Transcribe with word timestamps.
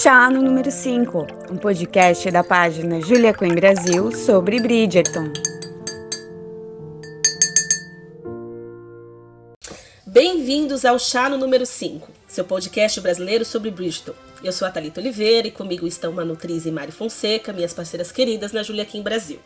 Chá 0.00 0.30
no 0.30 0.40
número 0.40 0.70
5, 0.70 1.26
um 1.50 1.56
podcast 1.58 2.30
da 2.30 2.42
página 2.42 2.98
Julia 3.02 3.34
Queen 3.34 3.54
Brasil 3.54 4.10
sobre 4.10 4.58
Bridgerton. 4.58 5.30
Bem-vindos 10.06 10.86
ao 10.86 10.98
Chá 10.98 11.28
no 11.28 11.36
número 11.36 11.66
5, 11.66 12.10
seu 12.26 12.42
podcast 12.42 13.02
brasileiro 13.02 13.44
sobre 13.44 13.70
Bridgerton. 13.70 14.14
Eu 14.42 14.50
sou 14.50 14.66
a 14.66 14.70
Thalita 14.70 14.98
Oliveira 14.98 15.48
e 15.48 15.50
comigo 15.50 15.86
estão 15.86 16.10
Manu 16.10 16.38
e 16.42 16.70
Mari 16.70 16.90
Fonseca, 16.90 17.52
minhas 17.52 17.74
parceiras 17.74 18.10
queridas 18.10 18.50
na 18.50 18.62
Julia 18.62 18.86
Queen 18.86 19.02
Brasil. 19.02 19.40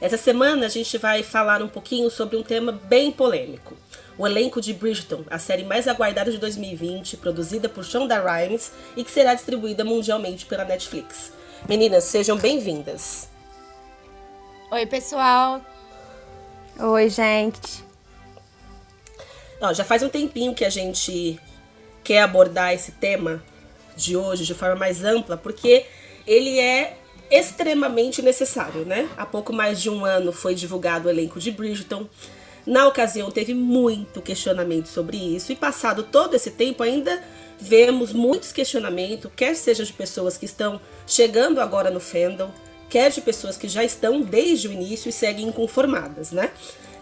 Essa 0.00 0.16
semana 0.16 0.64
a 0.64 0.68
gente 0.70 0.96
vai 0.96 1.22
falar 1.22 1.62
um 1.62 1.68
pouquinho 1.68 2.10
sobre 2.10 2.34
um 2.34 2.42
tema 2.42 2.72
bem 2.72 3.12
polêmico. 3.12 3.76
O 4.16 4.26
elenco 4.26 4.58
de 4.58 4.72
Bridgerton, 4.72 5.24
a 5.28 5.38
série 5.38 5.62
mais 5.62 5.86
aguardada 5.86 6.30
de 6.30 6.38
2020, 6.38 7.18
produzida 7.18 7.68
por 7.68 7.84
Shonda 7.84 8.18
Rhimes 8.18 8.72
e 8.96 9.04
que 9.04 9.10
será 9.10 9.34
distribuída 9.34 9.84
mundialmente 9.84 10.46
pela 10.46 10.64
Netflix. 10.64 11.32
Meninas, 11.68 12.04
sejam 12.04 12.38
bem-vindas. 12.38 13.28
Oi, 14.70 14.86
pessoal. 14.86 15.60
Oi, 16.78 17.10
gente. 17.10 17.84
Ó, 19.60 19.74
já 19.74 19.84
faz 19.84 20.02
um 20.02 20.08
tempinho 20.08 20.54
que 20.54 20.64
a 20.64 20.70
gente 20.70 21.38
quer 22.02 22.22
abordar 22.22 22.72
esse 22.72 22.92
tema 22.92 23.42
de 23.94 24.16
hoje 24.16 24.46
de 24.46 24.54
forma 24.54 24.76
mais 24.76 25.04
ampla, 25.04 25.36
porque 25.36 25.84
ele 26.26 26.58
é 26.58 26.96
extremamente 27.30 28.20
necessário, 28.20 28.84
né? 28.84 29.08
Há 29.16 29.24
pouco 29.24 29.52
mais 29.52 29.80
de 29.80 29.88
um 29.88 30.04
ano 30.04 30.32
foi 30.32 30.54
divulgado 30.54 31.06
o 31.06 31.10
elenco 31.10 31.38
de 31.38 31.50
Bridgerton. 31.50 32.06
Na 32.66 32.86
ocasião 32.86 33.30
teve 33.30 33.54
muito 33.54 34.20
questionamento 34.20 34.86
sobre 34.86 35.16
isso 35.16 35.52
e 35.52 35.56
passado 35.56 36.02
todo 36.02 36.34
esse 36.34 36.50
tempo 36.50 36.82
ainda 36.82 37.22
vemos 37.58 38.12
muitos 38.12 38.52
questionamentos, 38.52 39.30
quer 39.36 39.54
seja 39.54 39.84
de 39.84 39.92
pessoas 39.92 40.36
que 40.36 40.46
estão 40.46 40.80
chegando 41.06 41.60
agora 41.60 41.90
no 41.90 42.00
fandom, 42.00 42.50
quer 42.88 43.10
de 43.10 43.20
pessoas 43.20 43.56
que 43.56 43.68
já 43.68 43.84
estão 43.84 44.22
desde 44.22 44.68
o 44.68 44.72
início 44.72 45.08
e 45.08 45.12
seguem 45.12 45.48
inconformadas, 45.48 46.32
né? 46.32 46.50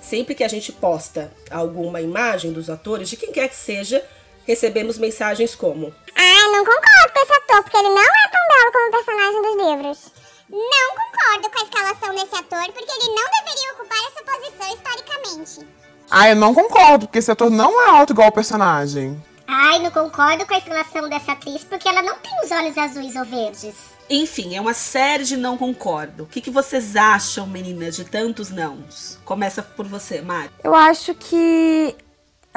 Sempre 0.00 0.34
que 0.34 0.44
a 0.44 0.48
gente 0.48 0.70
posta 0.72 1.32
alguma 1.50 2.00
imagem 2.00 2.52
dos 2.52 2.70
atores, 2.70 3.08
de 3.08 3.16
quem 3.16 3.32
quer 3.32 3.48
que 3.48 3.56
seja, 3.56 4.04
recebemos 4.48 4.96
mensagens 4.96 5.54
como: 5.54 5.94
Ah, 6.16 6.48
não 6.50 6.64
concordo 6.64 7.12
com 7.12 7.22
esse 7.22 7.32
ator, 7.34 7.62
porque 7.62 7.76
ele 7.76 7.90
não 7.90 8.02
é 8.02 8.28
tão 8.32 8.48
belo 8.48 8.72
como 8.72 8.88
o 8.88 8.90
personagem 8.90 9.42
dos 9.42 9.68
livros. 9.68 10.12
Não 10.50 10.94
concordo 10.96 11.50
com 11.50 11.60
a 11.60 11.64
escalação 11.64 12.14
desse 12.14 12.34
ator, 12.34 12.72
porque 12.72 12.90
ele 12.90 13.14
não 13.14 13.24
deveria 13.44 13.72
ocupar 13.74 13.98
essa 13.98 14.24
posição 14.24 14.74
historicamente. 14.74 15.68
Ah, 16.10 16.30
eu 16.30 16.36
não 16.36 16.54
concordo, 16.54 17.06
porque 17.06 17.18
esse 17.18 17.30
ator 17.30 17.50
não 17.50 17.82
é 17.82 17.90
alto 17.90 18.14
igual 18.14 18.28
o 18.28 18.32
personagem. 18.32 19.22
Ai, 19.46 19.78
não 19.78 19.90
concordo 19.90 20.46
com 20.46 20.54
a 20.54 20.58
escalação 20.58 21.08
dessa 21.08 21.32
atriz, 21.32 21.64
porque 21.64 21.86
ela 21.86 22.00
não 22.00 22.16
tem 22.18 22.32
os 22.42 22.50
olhos 22.50 22.78
azuis 22.78 23.14
ou 23.14 23.24
verdes. 23.26 23.74
Enfim, 24.08 24.56
é 24.56 24.60
uma 24.60 24.72
série 24.72 25.24
de 25.24 25.36
não 25.36 25.58
concordo. 25.58 26.22
O 26.22 26.26
que, 26.26 26.40
que 26.40 26.50
vocês 26.50 26.96
acham, 26.96 27.46
meninas, 27.46 27.94
de 27.94 28.04
tantos 28.04 28.48
nãos? 28.48 29.18
Começa 29.26 29.62
por 29.62 29.86
você, 29.86 30.22
Mari. 30.22 30.50
Eu 30.64 30.74
acho 30.74 31.14
que 31.14 31.94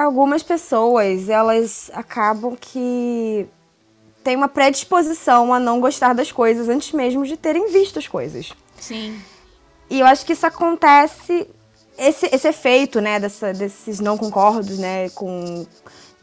algumas 0.04 0.44
pessoas, 0.44 1.30
elas 1.30 1.90
acabam 1.94 2.56
que 2.60 3.48
tem 4.24 4.36
uma 4.36 4.48
predisposição 4.48 5.54
a 5.54 5.60
não 5.60 5.80
gostar 5.80 6.14
das 6.14 6.32
coisas 6.32 6.70
antes 6.70 6.92
mesmo 6.92 7.26
de 7.26 7.36
terem 7.36 7.72
visto 7.72 8.00
as 8.00 8.08
coisas. 8.08 8.54
Sim. 8.80 9.20
E 9.90 10.00
eu 10.00 10.06
acho 10.06 10.26
que 10.26 10.34
isso 10.34 10.46
acontece, 10.46 11.48
esse, 11.98 12.26
esse 12.34 12.48
efeito, 12.48 13.02
né, 13.02 13.20
dessa, 13.20 13.54
desses 13.54 14.00
não 14.00 14.18
concordos, 14.18 14.78
né, 14.78 15.10
com 15.10 15.66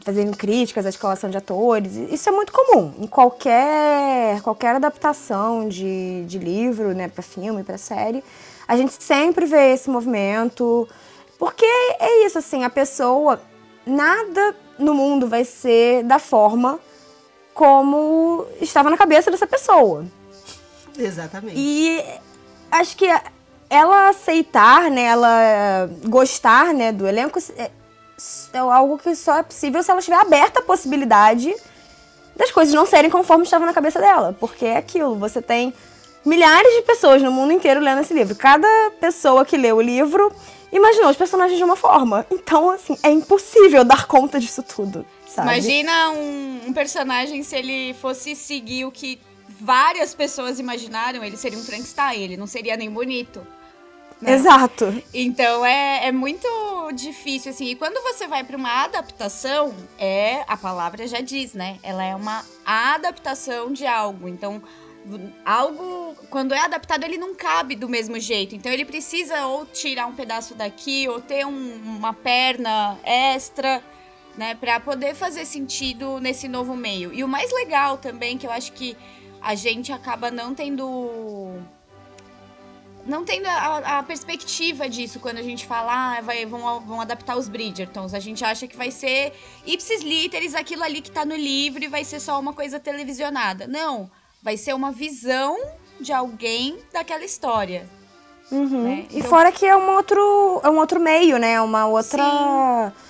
fazendo 0.03 0.35
críticas 0.35 0.85
à 0.85 0.89
escalação 0.89 1.29
de 1.29 1.37
atores, 1.37 1.95
isso 1.95 2.29
é 2.29 2.31
muito 2.31 2.53
comum 2.53 2.93
em 2.99 3.05
qualquer, 3.05 4.41
qualquer 4.41 4.75
adaptação 4.75 5.67
de, 5.67 6.23
de 6.25 6.39
livro, 6.39 6.93
né, 6.93 7.07
para 7.09 7.21
filme, 7.21 7.63
para 7.63 7.77
série. 7.77 8.23
A 8.67 8.77
gente 8.77 8.93
sempre 9.03 9.45
vê 9.45 9.73
esse 9.73 9.89
movimento, 9.89 10.87
porque 11.37 11.65
é 11.65 12.25
isso, 12.25 12.37
assim, 12.37 12.63
a 12.63 12.69
pessoa, 12.69 13.41
nada 13.89 14.55
no 14.77 14.93
mundo 14.93 15.27
vai 15.27 15.43
ser 15.43 16.03
da 16.03 16.19
forma 16.19 16.79
como 17.53 18.45
estava 18.61 18.89
na 18.89 18.97
cabeça 18.97 19.29
dessa 19.29 19.45
pessoa. 19.45 20.05
Exatamente. 20.97 21.55
E 21.57 22.03
acho 22.71 22.95
que 22.95 23.05
ela 23.69 24.09
aceitar, 24.09 24.89
né, 24.89 25.03
ela 25.03 25.89
gostar, 26.05 26.73
né, 26.73 26.91
do 26.91 27.07
elenco 27.07 27.39
é, 27.57 27.69
é 28.53 28.57
algo 28.57 28.97
que 28.97 29.13
só 29.15 29.37
é 29.37 29.43
possível 29.43 29.83
se 29.83 29.91
ela 29.91 29.99
estiver 29.99 30.19
aberta 30.19 30.59
à 30.59 30.63
possibilidade 30.63 31.53
das 32.35 32.51
coisas 32.51 32.73
não 32.73 32.85
serem 32.85 33.11
conforme 33.11 33.43
estavam 33.43 33.67
na 33.67 33.73
cabeça 33.73 33.99
dela, 33.99 34.35
porque 34.39 34.65
é 34.65 34.77
aquilo, 34.77 35.15
você 35.15 35.41
tem 35.41 35.73
milhares 36.25 36.73
de 36.75 36.81
pessoas 36.83 37.21
no 37.21 37.31
mundo 37.31 37.51
inteiro 37.51 37.81
lendo 37.81 38.01
esse 38.01 38.13
livro. 38.13 38.35
Cada 38.35 38.67
pessoa 38.99 39.43
que 39.43 39.57
lê 39.57 39.71
o 39.71 39.81
livro 39.81 40.31
imaginou 40.71 41.09
os 41.09 41.17
personagens 41.17 41.57
de 41.57 41.63
uma 41.63 41.75
forma. 41.75 42.25
Então, 42.31 42.69
assim, 42.69 42.97
é 43.03 43.09
impossível 43.09 43.83
dar 43.83 44.07
conta 44.07 44.39
disso 44.39 44.63
tudo. 44.63 45.05
Sabe? 45.27 45.47
Imagina 45.47 46.11
um, 46.11 46.61
um, 46.67 46.73
personagem 46.73 47.43
se 47.43 47.55
ele 47.55 47.93
fosse 47.95 48.35
seguir 48.35 48.85
o 48.85 48.91
que 48.91 49.19
várias 49.59 50.15
pessoas 50.15 50.59
imaginaram, 50.59 51.23
ele 51.23 51.37
seria 51.37 51.57
um 51.57 51.63
Frankenstein, 51.63 52.21
ele 52.21 52.37
não 52.37 52.47
seria 52.47 52.75
nem 52.75 52.89
bonito. 52.89 53.45
Né? 54.21 54.33
Exato. 54.33 55.01
Então 55.13 55.65
é, 55.65 56.07
é 56.07 56.11
muito 56.11 56.47
difícil, 56.93 57.51
assim. 57.51 57.67
E 57.67 57.75
quando 57.75 58.01
você 58.03 58.27
vai 58.27 58.43
para 58.43 58.57
uma 58.57 58.83
adaptação, 58.83 59.73
é. 59.97 60.43
A 60.47 60.57
palavra 60.57 61.07
já 61.07 61.21
diz, 61.21 61.53
né? 61.53 61.79
Ela 61.81 62.03
é 62.03 62.15
uma 62.15 62.43
adaptação 62.65 63.71
de 63.71 63.85
algo. 63.85 64.27
Então, 64.27 64.61
algo, 65.45 66.15
quando 66.29 66.53
é 66.53 66.59
adaptado, 66.59 67.03
ele 67.03 67.17
não 67.17 67.35
cabe 67.35 67.75
do 67.75 67.87
mesmo 67.87 68.19
jeito. 68.19 68.55
Então 68.55 68.71
ele 68.71 68.85
precisa 68.85 69.45
ou 69.47 69.65
tirar 69.65 70.07
um 70.07 70.15
pedaço 70.15 70.55
daqui, 70.55 71.07
ou 71.07 71.21
ter 71.21 71.45
um, 71.45 71.75
uma 71.97 72.13
perna 72.13 72.97
extra 73.03 73.83
né, 74.37 74.55
para 74.55 74.79
poder 74.79 75.15
fazer 75.15 75.45
sentido 75.45 76.19
nesse 76.19 76.47
novo 76.47 76.75
meio. 76.75 77.13
E 77.13 77.23
o 77.23 77.27
mais 77.27 77.51
legal 77.51 77.97
também, 77.97 78.37
que 78.37 78.47
eu 78.47 78.51
acho 78.51 78.71
que 78.71 78.95
a 79.41 79.55
gente 79.55 79.91
acaba 79.91 80.31
não 80.31 80.53
tendo 80.53 81.59
não 83.05 83.25
tendo 83.25 83.47
a, 83.47 83.99
a, 83.99 84.03
perspectiva 84.03 84.87
disso 84.87 85.19
quando 85.19 85.39
a 85.39 85.43
gente 85.43 85.65
fala, 85.65 86.17
ah, 86.17 86.21
vai, 86.21 86.45
vão, 86.45 86.79
vão 86.81 87.01
adaptar 87.01 87.37
os 87.37 87.49
Bridgertons. 87.49 88.13
A 88.13 88.19
gente 88.19 88.45
acha 88.45 88.67
que 88.67 88.77
vai 88.77 88.91
ser 88.91 89.33
ipsis 89.65 90.01
literis 90.01 90.53
aquilo 90.53 90.83
ali 90.83 91.01
que 91.01 91.09
tá 91.09 91.25
no 91.25 91.35
livro 91.35 91.83
e 91.83 91.87
vai 91.87 92.03
ser 92.03 92.19
só 92.19 92.39
uma 92.39 92.53
coisa 92.53 92.79
televisionada. 92.79 93.65
Não, 93.67 94.09
vai 94.41 94.57
ser 94.57 94.73
uma 94.73 94.91
visão 94.91 95.57
de 95.99 96.13
alguém 96.13 96.77
daquela 96.93 97.23
história. 97.23 97.87
Uhum. 98.51 98.83
Né? 98.83 99.05
Então... 99.09 99.19
E 99.19 99.21
fora 99.23 99.51
que 99.51 99.65
é 99.65 99.75
um 99.75 99.95
outro, 99.95 100.61
é 100.63 100.69
um 100.69 100.77
outro 100.77 100.99
meio, 100.99 101.37
né? 101.37 101.61
Uma 101.61 101.85
outra. 101.85 102.23
Sim 102.23 103.09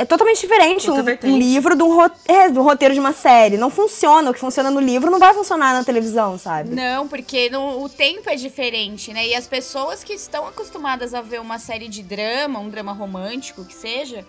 é 0.00 0.04
totalmente 0.06 0.40
diferente 0.40 0.90
um, 0.90 0.94
um, 0.94 1.38
livro 1.38 1.76
de 1.76 1.82
um, 1.82 2.02
é, 2.26 2.48
de 2.48 2.58
um, 2.58 2.62
roteiro 2.62 2.94
de 2.94 2.98
uma 2.98 3.12
série. 3.12 3.58
Não 3.58 3.68
funciona. 3.68 4.30
O 4.30 4.32
que 4.32 4.40
funciona 4.40 4.70
no 4.70 4.80
livro 4.80 5.10
não 5.10 5.18
vai 5.18 5.34
funcionar 5.34 5.74
na 5.74 5.84
televisão, 5.84 6.38
sabe? 6.38 6.74
Não, 6.74 7.06
porque 7.06 7.50
no, 7.50 7.84
o 7.84 7.86
tempo 7.86 8.30
é 8.30 8.34
diferente, 8.34 9.12
né? 9.12 9.26
E 9.26 9.34
as 9.34 9.46
pessoas 9.46 10.02
que 10.02 10.14
estão 10.14 10.48
acostumadas 10.48 11.12
a 11.12 11.20
ver 11.20 11.38
uma 11.38 11.58
série 11.58 11.86
de 11.86 12.02
drama, 12.02 12.58
um 12.60 12.70
drama 12.70 12.94
romântico, 12.94 13.62
que 13.62 13.74
seja, 13.74 14.24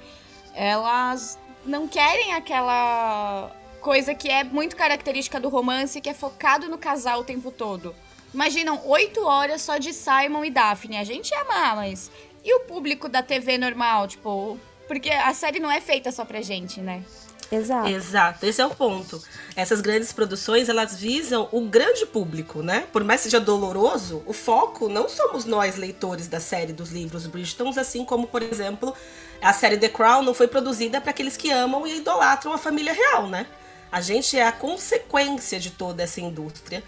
elas 0.54 1.40
não 1.66 1.88
querem 1.88 2.34
aquela 2.34 3.50
coisa 3.82 4.14
que 4.16 4.30
é 4.30 4.44
muito 4.44 4.76
característica 4.76 5.40
do 5.40 5.50
romance, 5.50 6.00
que 6.00 6.10
é 6.10 6.14
focado 6.14 6.70
no 6.70 6.78
casal 6.78 7.22
o 7.22 7.24
tempo 7.26 7.52
todo. 7.52 7.94
Imaginam 8.34 8.80
oito 8.86 9.26
horas 9.26 9.62
só 9.62 9.78
de 9.78 9.92
Simon 9.92 10.46
e 10.46 10.52
Daphne. 10.52 10.98
A 10.98 11.04
gente 11.04 11.32
ia 11.32 11.42
amar, 11.42 11.76
mas. 11.76 12.10
E 12.46 12.54
o 12.56 12.62
público 12.62 13.10
da 13.10 13.22
TV 13.22 13.58
normal? 13.58 14.08
Tipo, 14.08 14.58
porque 14.88 15.10
a 15.10 15.34
série 15.34 15.60
não 15.60 15.70
é 15.70 15.82
feita 15.82 16.12
só 16.12 16.24
pra 16.24 16.42
gente, 16.42 16.80
né? 16.80 17.04
Exato. 17.52 17.90
Exato, 17.90 18.46
esse 18.46 18.62
é 18.62 18.66
o 18.66 18.70
ponto. 18.70 19.22
Essas 19.58 19.82
grandes 19.82 20.14
produções, 20.14 20.70
elas 20.70 20.98
visam 20.98 21.50
o 21.52 21.60
grande 21.62 22.06
público, 22.06 22.64
né? 22.64 22.88
Por 22.94 23.04
mais 23.04 23.20
que 23.20 23.24
seja 23.26 23.42
doloroso, 23.42 24.24
o 24.26 24.32
foco 24.32 24.88
não 24.88 25.10
somos 25.10 25.44
nós, 25.44 25.76
leitores 25.76 26.30
da 26.30 26.40
série 26.40 26.72
dos 26.72 26.92
livros 26.92 27.28
Bridgertons, 27.28 27.78
assim 27.78 28.06
como, 28.06 28.28
por 28.28 28.42
exemplo, 28.42 28.96
a 29.42 29.52
série 29.52 29.78
The 29.78 29.90
Crown 29.90 30.24
não 30.24 30.34
foi 30.34 30.48
produzida 30.48 31.02
para 31.02 31.12
aqueles 31.12 31.36
que 31.36 31.52
amam 31.52 31.86
e 31.86 31.98
idolatram 31.98 32.54
a 32.54 32.58
família 32.58 32.94
real, 32.94 33.28
né? 33.28 33.46
A 33.92 34.02
gente 34.02 34.38
é 34.38 34.46
a 34.48 34.52
consequência 34.52 35.60
de 35.60 35.72
toda 35.72 36.04
essa 36.04 36.22
indústria, 36.22 36.84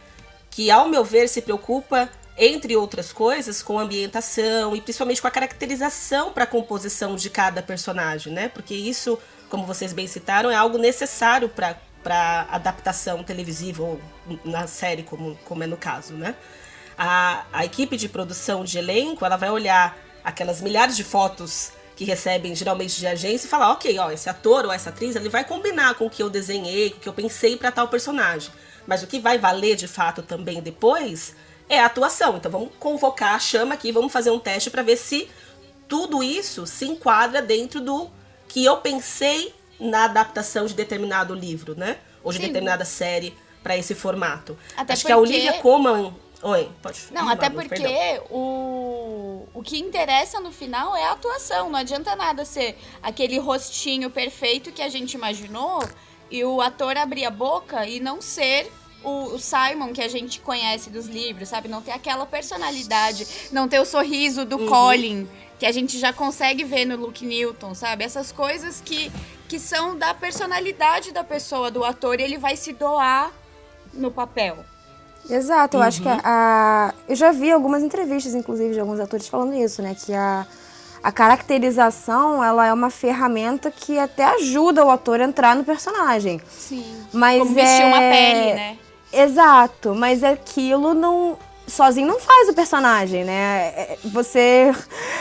que, 0.50 0.72
ao 0.72 0.88
meu 0.88 1.04
ver, 1.04 1.28
se 1.28 1.42
preocupa 1.42 2.10
entre 2.38 2.76
outras 2.76 3.12
coisas, 3.12 3.62
com 3.62 3.78
ambientação 3.78 4.76
e 4.76 4.82
principalmente 4.82 5.22
com 5.22 5.28
a 5.28 5.32
caracterização 5.32 6.32
para 6.32 6.46
a 6.46 6.48
composição 6.48 7.16
de 7.16 7.30
cada 7.30 7.62
personagem, 7.62 8.34
né? 8.34 8.48
Porque 8.50 8.74
isso, 8.74 9.20
como 9.50 9.66
vocês 9.66 9.94
bem 9.94 10.08
citaram, 10.08 10.50
é 10.50 10.56
algo 10.56 10.78
necessário 10.78 11.50
para 11.50 11.78
para 12.04 12.46
adaptação 12.52 13.24
televisiva 13.24 13.82
ou 13.82 14.02
na 14.44 14.68
série, 14.68 15.04
como, 15.04 15.40
como 15.46 15.64
é 15.64 15.68
no 15.68 15.78
caso, 15.78 16.14
né? 16.14 16.36
A, 16.98 17.46
a 17.52 17.64
equipe 17.64 17.96
de 17.96 18.10
produção 18.10 18.66
de 18.66 18.78
elenco, 18.78 19.26
ela 19.26 19.38
vai 19.38 19.50
olhar 19.50 19.98
aquelas 20.22 20.60
milhares 20.60 20.98
de 20.98 21.04
fotos 21.04 21.72
que 21.96 22.04
recebem 22.06 22.56
geralmente 22.56 23.00
de 23.00 23.06
agência 23.08 23.46
e 23.46 23.50
falar, 23.50 23.72
ok, 23.72 23.98
ó, 24.00 24.10
esse 24.12 24.30
ator 24.30 24.66
ou 24.66 24.72
essa 24.72 24.90
atriz, 24.90 25.16
ele 25.16 25.30
vai 25.30 25.44
combinar 25.44 25.94
com 25.96 26.06
o 26.06 26.10
que 26.10 26.24
eu 26.24 26.30
desenhei, 26.30 26.90
com 26.90 26.98
o 26.98 27.00
que 27.00 27.10
eu 27.10 27.14
pensei 27.14 27.56
para 27.56 27.72
tal 27.72 27.88
personagem. 27.88 28.52
Mas 28.88 29.04
o 29.04 29.08
que 29.08 29.20
vai 29.20 29.38
valer 29.38 29.76
de 29.76 29.88
fato 29.88 30.22
também 30.22 30.62
depois 30.62 31.36
é 31.70 31.80
a 31.80 31.86
atuação. 31.86 32.38
Então 32.38 32.52
vamos 32.52 32.70
convocar 32.80 33.36
a 33.36 33.40
chama 33.40 33.76
aqui, 33.76 33.92
vamos 33.92 34.12
fazer 34.12 34.32
um 34.32 34.40
teste 34.40 34.70
para 34.70 34.82
ver 34.84 34.98
se 34.98 35.30
tudo 35.88 36.24
isso 36.24 36.66
se 36.66 36.86
enquadra 36.86 37.42
dentro 37.42 37.80
do 37.80 38.10
que 38.48 38.66
eu 38.66 38.78
pensei 38.78 39.54
na 39.80 40.06
adaptação 40.06 40.66
de 40.66 40.74
determinado 40.74 41.34
livro, 41.34 41.76
né? 41.78 41.98
Ou 42.24 42.32
de 42.32 42.40
Sim. 42.40 42.48
determinada 42.48 42.86
série 42.86 43.36
para 43.62 43.78
esse 43.78 43.94
formato. 43.96 44.58
Até 44.76 44.94
Acho 44.94 45.06
que 45.06 45.12
a 45.12 45.16
porque- 45.18 45.34
Olivia 45.34 45.54
Colman. 45.62 46.14
Oi, 46.44 46.70
pode 46.82 47.00
Não, 47.12 47.30
até 47.30 47.50
porque 47.50 47.70
perdão. 47.70 48.26
o, 48.30 49.48
o 49.54 49.64
que 49.64 49.80
interessa 49.80 50.42
no 50.42 50.52
final 50.52 50.94
é 50.94 51.06
a 51.06 51.12
atuação. 51.14 51.70
Não 51.70 51.80
adianta 51.80 52.16
nada 52.18 52.44
ser 52.44 52.78
aquele 53.02 53.40
rostinho 53.40 54.10
perfeito 54.10 54.70
que 54.72 54.82
a 54.82 54.90
gente 54.90 55.14
imaginou 55.14 55.82
e 56.30 56.44
o 56.44 56.60
ator 56.60 56.98
abrir 56.98 57.24
a 57.24 57.30
boca 57.30 57.88
e 57.88 58.02
não 58.02 58.22
ser 58.22 58.70
o, 59.04 59.36
o 59.36 59.40
Simon 59.40 59.94
que 59.94 60.02
a 60.02 60.10
gente 60.10 60.42
conhece 60.42 60.90
dos 60.90 61.06
livros, 61.08 61.48
sabe? 61.48 61.70
Não 61.70 61.82
ter 61.82 61.92
aquela 61.92 62.26
personalidade, 62.26 63.26
não 63.52 63.70
ter 63.70 63.80
o 63.80 63.86
sorriso 63.86 64.44
do 64.44 64.58
Uhum. 64.58 64.68
Colin, 64.68 65.30
que 65.58 65.66
a 65.66 65.72
gente 65.72 65.98
já 65.98 66.12
consegue 66.12 66.66
ver 66.66 66.84
no 66.84 66.98
Luke 66.98 67.26
Newton, 67.26 67.74
sabe? 67.74 68.04
Essas 68.04 68.34
coisas 68.34 68.82
que, 68.82 69.10
que 69.48 69.60
são 69.60 69.98
da 69.98 70.14
personalidade 70.14 71.14
da 71.14 71.24
pessoa, 71.24 71.72
do 71.72 71.86
ator, 71.86 72.20
e 72.20 72.24
ele 72.24 72.38
vai 72.38 72.58
se 72.58 72.74
doar 72.74 73.32
no 73.94 74.12
papel. 74.12 74.66
Exato, 75.30 75.78
eu 75.78 75.82
acho 75.82 76.02
que 76.02 76.08
Uhum. 76.08 76.20
a, 76.24 76.90
a- 76.90 76.94
Eu 77.08 77.16
já 77.16 77.32
vi 77.32 77.52
algumas 77.52 77.82
entrevistas, 77.84 78.36
inclusive, 78.36 78.74
de 78.74 78.80
alguns 78.80 79.00
atores 79.00 79.28
falando 79.28 79.54
isso, 79.56 79.82
né? 79.82 79.96
Que 79.98 80.14
a, 80.14 80.46
a 81.02 81.12
caracterização, 81.12 82.44
ela 82.44 82.68
é 82.68 82.74
uma 82.74 82.90
ferramenta 82.90 83.72
que 83.72 83.98
até 83.98 84.26
ajuda 84.26 84.86
o 84.86 84.90
ator 84.90 85.22
a 85.22 85.24
entrar 85.24 85.56
no 85.56 85.64
personagem. 85.64 86.42
Sim. 86.50 86.86
Mas 87.14 87.40
Como 87.40 87.54
vestir 87.56 87.82
é... 87.84 87.86
uma 87.86 88.00
pele, 88.00 88.54
né? 88.54 88.78
Exato, 89.12 89.94
mas 89.96 90.24
aquilo 90.24 90.94
não. 90.94 91.38
Sozinho 91.66 92.08
não 92.08 92.20
faz 92.20 92.50
o 92.50 92.54
personagem, 92.54 93.24
né? 93.24 93.74
É- 93.76 93.98
Você. 94.06 94.72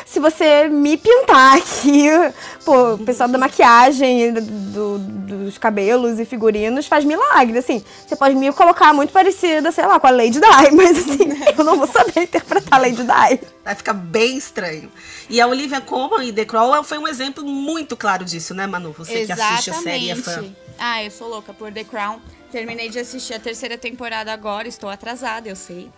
Se 0.05 0.19
você 0.19 0.69
me 0.69 0.97
pintar 0.97 1.57
aqui, 1.57 2.07
pô, 2.65 2.95
o 2.95 2.99
pessoal 2.99 3.29
da 3.29 3.39
maquiagem, 3.39 4.33
do- 4.35 4.99
dos 4.99 5.57
cabelos 5.59 6.19
e 6.19 6.25
figurinos 6.25 6.87
faz 6.87 7.05
milagre, 7.05 7.59
assim. 7.59 7.83
Você 8.07 8.17
pode 8.17 8.35
me 8.35 8.53
colocar 8.53 8.93
muito 8.93 9.13
parecida, 9.13 9.71
sei 9.71 9.87
lá, 9.87 9.99
com 10.01 10.07
a 10.09 10.11
Lady 10.11 10.41
Di, 10.41 10.71
mas 10.75 10.99
assim, 10.99 11.19
eu 11.57 11.65
não 11.65 11.77
vou 11.77 11.87
saber 11.87 12.25
interpretar 12.25 12.79
a 12.79 12.83
Lady 12.83 12.97
Di. 13.03 13.47
Vai 13.65 13.75
ficar 13.75 13.95
bem 13.95 14.37
estranho. 14.37 14.91
E 15.31 15.41
a 15.41 15.47
Olivia 15.47 15.81
Colman 15.81 16.27
e 16.27 16.33
The 16.33 16.45
Crow 16.45 16.83
foi 16.83 16.99
um 16.99 17.07
exemplo 17.09 17.45
muito 17.45 17.97
claro 17.97 18.25
disso, 18.25 18.53
né, 18.53 18.67
Manu? 18.67 18.93
Você 18.99 19.25
que 19.25 19.33
assiste 19.33 19.71
a 19.71 19.75
série 19.75 20.07
e 20.07 20.11
é 20.11 20.17
fã. 20.17 20.45
Ah, 20.79 21.03
eu 21.05 21.11
sou 21.11 21.29
louca 21.29 21.55
por 21.55 21.73
The 21.73 21.85
Crown. 21.85 22.19
Terminei 22.51 22.91
de 22.91 22.99
assistir 22.99 23.33
a 23.33 23.39
terceira 23.39 23.79
temporada 23.79 24.31
agora, 24.33 24.69
estou 24.69 24.91
atrasada, 24.91 25.49
eu 25.49 25.57
sei. 25.57 25.89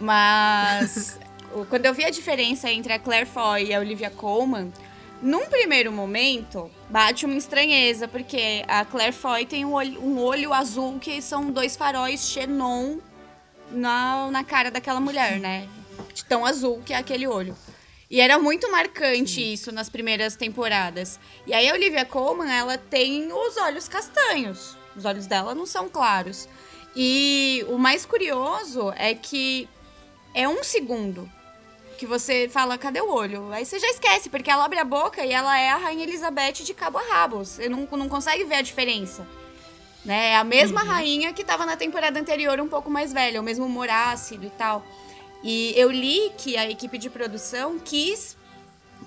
Mas 0.00 1.18
quando 1.68 1.86
eu 1.86 1.94
vi 1.94 2.04
a 2.04 2.10
diferença 2.10 2.70
entre 2.70 2.92
a 2.92 2.98
Claire 2.98 3.26
Foy 3.26 3.66
e 3.66 3.74
a 3.74 3.80
Olivia 3.80 4.10
Colman, 4.10 4.72
num 5.22 5.46
primeiro 5.46 5.90
momento 5.90 6.70
bate 6.90 7.24
uma 7.24 7.36
estranheza, 7.36 8.06
porque 8.06 8.62
a 8.68 8.84
Claire 8.84 9.12
Foy 9.12 9.46
tem 9.46 9.64
um 9.64 9.72
olho, 9.72 10.02
um 10.02 10.18
olho 10.18 10.52
azul 10.52 10.98
que 10.98 11.22
são 11.22 11.50
dois 11.50 11.76
faróis 11.76 12.28
xenon 12.28 12.98
na, 13.70 14.30
na 14.30 14.44
cara 14.44 14.70
daquela 14.70 15.00
mulher, 15.00 15.40
né? 15.40 15.66
De 16.12 16.24
tão 16.24 16.44
azul 16.44 16.82
que 16.84 16.92
é 16.92 16.96
aquele 16.96 17.26
olho. 17.26 17.56
E 18.10 18.20
era 18.20 18.38
muito 18.38 18.70
marcante 18.70 19.40
isso 19.40 19.72
nas 19.72 19.88
primeiras 19.88 20.36
temporadas. 20.36 21.18
E 21.46 21.52
aí 21.52 21.68
a 21.68 21.72
Olivia 21.72 22.04
Colman, 22.04 22.52
ela 22.52 22.78
tem 22.78 23.32
os 23.32 23.56
olhos 23.56 23.88
castanhos. 23.88 24.76
Os 24.94 25.04
olhos 25.04 25.26
dela 25.26 25.54
não 25.54 25.66
são 25.66 25.88
claros. 25.88 26.48
E 26.94 27.64
o 27.68 27.76
mais 27.76 28.06
curioso 28.06 28.92
é 28.96 29.12
que 29.14 29.68
é 30.36 30.48
um 30.48 30.62
segundo 30.62 31.28
que 31.98 32.06
você 32.06 32.46
fala, 32.48 32.76
cadê 32.76 33.00
o 33.00 33.10
olho? 33.10 33.50
Aí 33.52 33.64
você 33.64 33.78
já 33.78 33.88
esquece, 33.88 34.28
porque 34.28 34.50
ela 34.50 34.64
abre 34.66 34.78
a 34.78 34.84
boca 34.84 35.24
e 35.24 35.32
ela 35.32 35.58
é 35.58 35.70
a 35.70 35.76
Rainha 35.76 36.04
Elizabeth 36.04 36.52
de 36.62 36.74
cabo 36.74 36.98
a 36.98 37.02
rabo. 37.02 37.38
Você 37.44 37.68
não, 37.70 37.88
não 37.92 38.08
consegue 38.08 38.44
ver 38.44 38.56
a 38.56 38.62
diferença. 38.62 39.26
Né? 40.04 40.32
É 40.32 40.36
a 40.36 40.44
mesma 40.44 40.82
rainha 40.84 41.32
que 41.32 41.40
estava 41.42 41.64
na 41.64 41.74
temporada 41.76 42.20
anterior, 42.20 42.60
um 42.60 42.68
pouco 42.68 42.90
mais 42.90 43.12
velha, 43.14 43.40
o 43.40 43.42
mesmo 43.42 43.64
humor 43.64 43.88
ácido 43.88 44.46
e 44.46 44.50
tal. 44.50 44.84
E 45.42 45.72
eu 45.74 45.90
li 45.90 46.30
que 46.36 46.56
a 46.56 46.68
equipe 46.70 46.98
de 46.98 47.08
produção 47.08 47.78
quis 47.78 48.36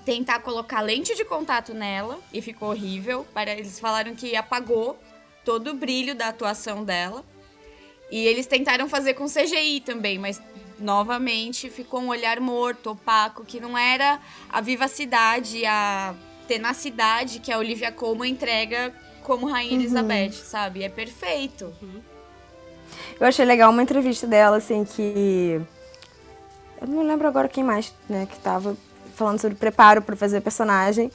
tentar 0.04 0.40
colocar 0.40 0.80
lente 0.80 1.14
de 1.14 1.24
contato 1.24 1.72
nela 1.72 2.18
e 2.32 2.42
ficou 2.42 2.70
horrível. 2.70 3.24
Para- 3.32 3.52
Eles 3.52 3.78
falaram 3.78 4.14
que 4.16 4.34
apagou 4.34 4.98
todo 5.44 5.70
o 5.70 5.74
brilho 5.74 6.14
da 6.14 6.28
atuação 6.28 6.82
dela. 6.84 7.24
E 8.10 8.26
eles 8.26 8.46
tentaram 8.46 8.88
fazer 8.88 9.14
com 9.14 9.26
CGI 9.26 9.80
também, 9.80 10.18
mas 10.18 10.42
novamente 10.80 11.68
ficou 11.70 12.00
um 12.00 12.08
olhar 12.08 12.40
morto, 12.40 12.90
opaco, 12.90 13.44
que 13.44 13.60
não 13.60 13.76
era 13.76 14.18
a 14.48 14.60
vivacidade, 14.60 15.64
a 15.66 16.14
tenacidade 16.48 17.38
que 17.38 17.52
a 17.52 17.58
Olivia 17.58 17.92
Colman 17.92 18.30
entrega 18.30 18.92
como 19.22 19.46
Rainha 19.46 19.74
Elizabeth, 19.74 20.32
sabe? 20.32 20.82
É 20.82 20.88
perfeito. 20.88 21.72
Eu 23.20 23.26
achei 23.26 23.44
legal 23.44 23.70
uma 23.70 23.82
entrevista 23.82 24.26
dela, 24.26 24.56
assim, 24.56 24.84
que. 24.84 25.60
Eu 26.80 26.88
não 26.88 27.06
lembro 27.06 27.28
agora 27.28 27.48
quem 27.48 27.62
mais, 27.62 27.94
né, 28.08 28.26
que 28.26 28.38
tava 28.38 28.76
falando 29.14 29.38
sobre 29.38 29.56
preparo 29.56 30.00
pra 30.00 30.16
fazer 30.16 30.40
personagem. 30.40 31.10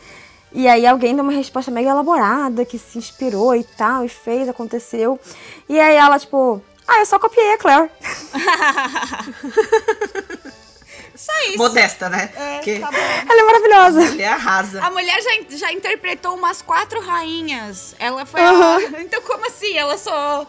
E 0.53 0.67
aí 0.67 0.85
alguém 0.85 1.13
deu 1.15 1.23
uma 1.23 1.33
resposta 1.33 1.71
mega 1.71 1.89
elaborada, 1.89 2.63
que 2.63 2.77
se 2.77 2.97
inspirou 2.97 3.55
e 3.55 3.63
tal, 3.63 4.05
e 4.05 4.07
fez, 4.07 4.47
aconteceu. 4.47 5.19
E 5.67 5.77
aí 5.79 5.95
ela, 5.95 6.17
tipo, 6.17 6.61
ah, 6.87 6.99
eu 6.99 7.05
só 7.05 7.19
copiei 7.19 7.53
a 7.53 7.57
Claire. 7.57 7.89
Só 11.15 11.31
isso. 11.47 11.57
Modesta, 11.57 12.09
né? 12.09 12.29
É, 12.35 12.55
Porque 12.55 12.79
tá. 12.79 12.89
Ela 12.93 13.39
é 13.39 13.43
maravilhosa. 13.43 14.01
ele 14.13 14.25
arrasa. 14.25 14.83
A 14.83 14.91
mulher 14.91 15.21
já, 15.21 15.57
já 15.57 15.71
interpretou 15.71 16.35
umas 16.35 16.61
quatro 16.61 16.99
rainhas. 16.99 17.95
Ela 17.97 18.25
foi 18.25 18.41
Aham. 18.41 18.77
a... 18.77 18.81
Então 19.01 19.21
como 19.21 19.45
assim? 19.47 19.77
Ela 19.77 19.97
só... 19.97 20.45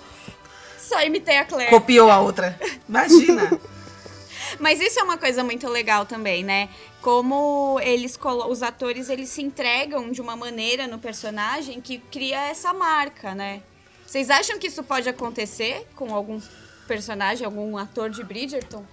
Só 0.79 1.01
imitei 1.03 1.39
a 1.39 1.45
Claire. 1.45 1.71
Copiou 1.71 2.11
a 2.11 2.19
outra. 2.21 2.59
Imagina. 2.89 3.59
Mas 4.59 4.81
isso 4.81 4.99
é 4.99 5.03
uma 5.03 5.17
coisa 5.17 5.43
muito 5.45 5.69
legal 5.69 6.05
também, 6.05 6.43
né? 6.45 6.69
Como 7.01 7.79
eles 7.83 8.17
colo- 8.17 8.49
os 8.51 8.63
atores 8.63 9.09
eles 9.09 9.29
se 9.29 9.43
entregam 9.43 10.11
de 10.11 10.21
uma 10.21 10.35
maneira 10.37 10.87
no 10.89 10.99
personagem 10.99 11.81
que 11.81 11.99
cria 11.99 12.41
essa 12.49 12.73
marca, 12.73 13.35
né? 13.35 13.63
Vocês 14.07 14.31
acham 14.31 14.59
que 14.59 14.69
isso 14.69 14.83
pode 14.83 15.09
acontecer 15.09 15.87
com 15.97 16.15
algum 16.15 16.41
personagem, 16.87 17.45
algum 17.45 17.77
ator 17.77 18.09
de 18.09 18.23
Bridgerton? 18.23 18.85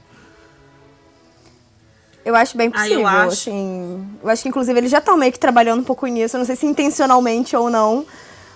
Eu 2.26 2.36
acho 2.36 2.56
bem 2.58 2.70
Ah, 2.70 2.72
possível, 2.78 3.00
eu 3.02 3.08
acho. 3.08 3.28
assim. 3.28 4.08
Eu 4.24 4.30
acho 4.30 4.44
que, 4.44 4.50
inclusive, 4.50 4.80
eles 4.80 4.92
já 4.92 5.00
estão 5.00 5.18
meio 5.18 5.32
que 5.32 5.40
trabalhando 5.40 5.82
um 5.82 5.84
pouco 5.84 6.08
nisso. 6.08 6.36
Eu 6.36 6.40
não 6.40 6.46
sei 6.46 6.56
se 6.56 6.66
intencionalmente 6.66 7.56
ou 7.56 7.70
não. 7.70 8.06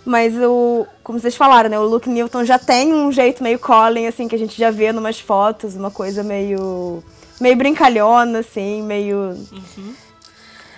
Mas 0.05 0.33
o. 0.37 0.87
Como 1.03 1.19
vocês 1.19 1.35
falaram, 1.35 1.69
né? 1.69 1.77
O 1.77 1.83
Luke 1.83 2.09
Newton 2.09 2.45
já 2.45 2.57
tem 2.57 2.93
um 2.93 3.11
jeito 3.11 3.43
meio 3.43 3.59
Colin, 3.59 4.07
assim, 4.07 4.25
que 4.27 4.35
a 4.35 4.39
gente 4.39 4.57
já 4.57 4.71
vê 4.71 4.93
numas 4.93 5.19
fotos, 5.19 5.75
uma 5.75 5.91
coisa 5.91 6.23
meio. 6.23 7.03
meio 7.41 7.57
brincalhona, 7.57 8.39
assim, 8.39 8.81
meio. 8.83 9.37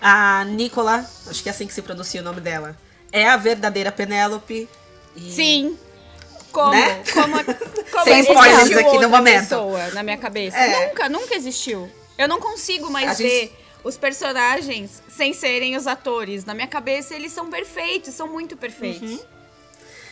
A 0.02 0.44
Nicola, 0.46 1.06
acho 1.28 1.44
que 1.44 1.50
é 1.50 1.52
assim 1.52 1.68
que 1.68 1.74
se 1.74 1.82
pronuncia 1.84 2.22
o 2.22 2.24
nome 2.24 2.42
dela, 2.42 2.76
é 3.12 3.30
a 3.30 3.38
verdadeira 3.38 3.92
Penélope. 3.92 4.68
E- 5.16 5.32
Sim. 5.32 5.78
Como? 6.52 6.72
Né? 6.72 7.04
Como, 7.14 7.36
como 7.92 8.04
Sem 8.04 8.14
existiu 8.20 8.34
spoilers 8.36 8.78
aqui 8.78 8.98
no 9.00 9.10
momento. 9.10 9.42
pessoa 9.50 9.88
na 9.92 10.02
minha 10.04 10.18
cabeça? 10.18 10.58
É. 10.58 10.88
Nunca, 10.90 11.10
nunca 11.10 11.36
existiu. 11.36 11.90
Eu 12.18 12.28
não 12.28 12.40
consigo 12.40 12.90
mais 12.90 13.12
A 13.12 13.14
gente- 13.14 13.28
ver 13.30 13.66
os 13.84 13.96
personagens 13.98 15.02
sem 15.16 15.32
serem 15.34 15.76
os 15.78 15.86
atores. 15.88 16.44
Na 16.46 16.54
minha 16.54 16.68
cabeça, 16.68 17.16
eles 17.16 17.32
são 17.32 17.50
perfeitos, 17.50 18.14
são 18.14 18.28
muito 18.28 18.58
perfeitos. 18.58 19.12
Uhum. 19.12 19.20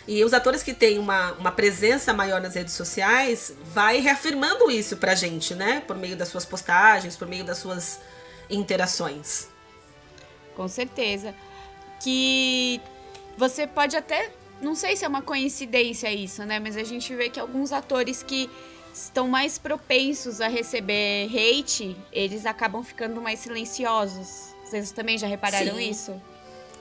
E 0.07 0.23
os 0.23 0.33
atores 0.33 0.63
que 0.63 0.73
têm 0.73 0.99
uma, 0.99 1.33
uma 1.33 1.51
presença 1.51 2.13
maior 2.13 2.39
nas 2.39 2.55
redes 2.55 2.73
sociais 2.75 3.51
vai 3.73 3.99
reafirmando 3.99 4.71
isso 4.71 4.95
pra 4.95 5.15
gente, 5.15 5.53
né? 5.53 5.83
Por 5.85 5.97
meio 5.97 6.15
das 6.15 6.29
suas 6.29 6.45
postagens, 6.45 7.17
por 7.17 7.27
meio 7.27 7.43
das 7.43 7.57
suas 7.57 7.99
interações. 8.49 9.47
Com 10.55 10.67
certeza. 10.69 11.35
Que 12.01 12.79
você 13.37 13.67
pode 13.67 13.97
até. 13.97 14.31
Não 14.61 14.75
sei 14.75 14.95
se 14.95 15.05
é 15.05 15.07
uma 15.07 15.21
coincidência 15.21 16.11
isso, 16.11 16.43
né? 16.43 16.59
Mas 16.59 16.75
a 16.75 16.83
gente 16.83 17.15
vê 17.15 17.29
que 17.29 17.39
alguns 17.39 17.71
atores 17.71 18.23
que 18.23 18.49
estão 18.93 19.27
mais 19.27 19.57
propensos 19.57 20.41
a 20.41 20.47
receber 20.47 21.27
hate, 21.27 21.95
eles 22.11 22.45
acabam 22.45 22.83
ficando 22.83 23.21
mais 23.21 23.39
silenciosos. 23.39 24.55
Vocês 24.65 24.91
também 24.91 25.17
já 25.17 25.27
repararam 25.27 25.75
Sim. 25.75 25.89
isso? 25.89 26.21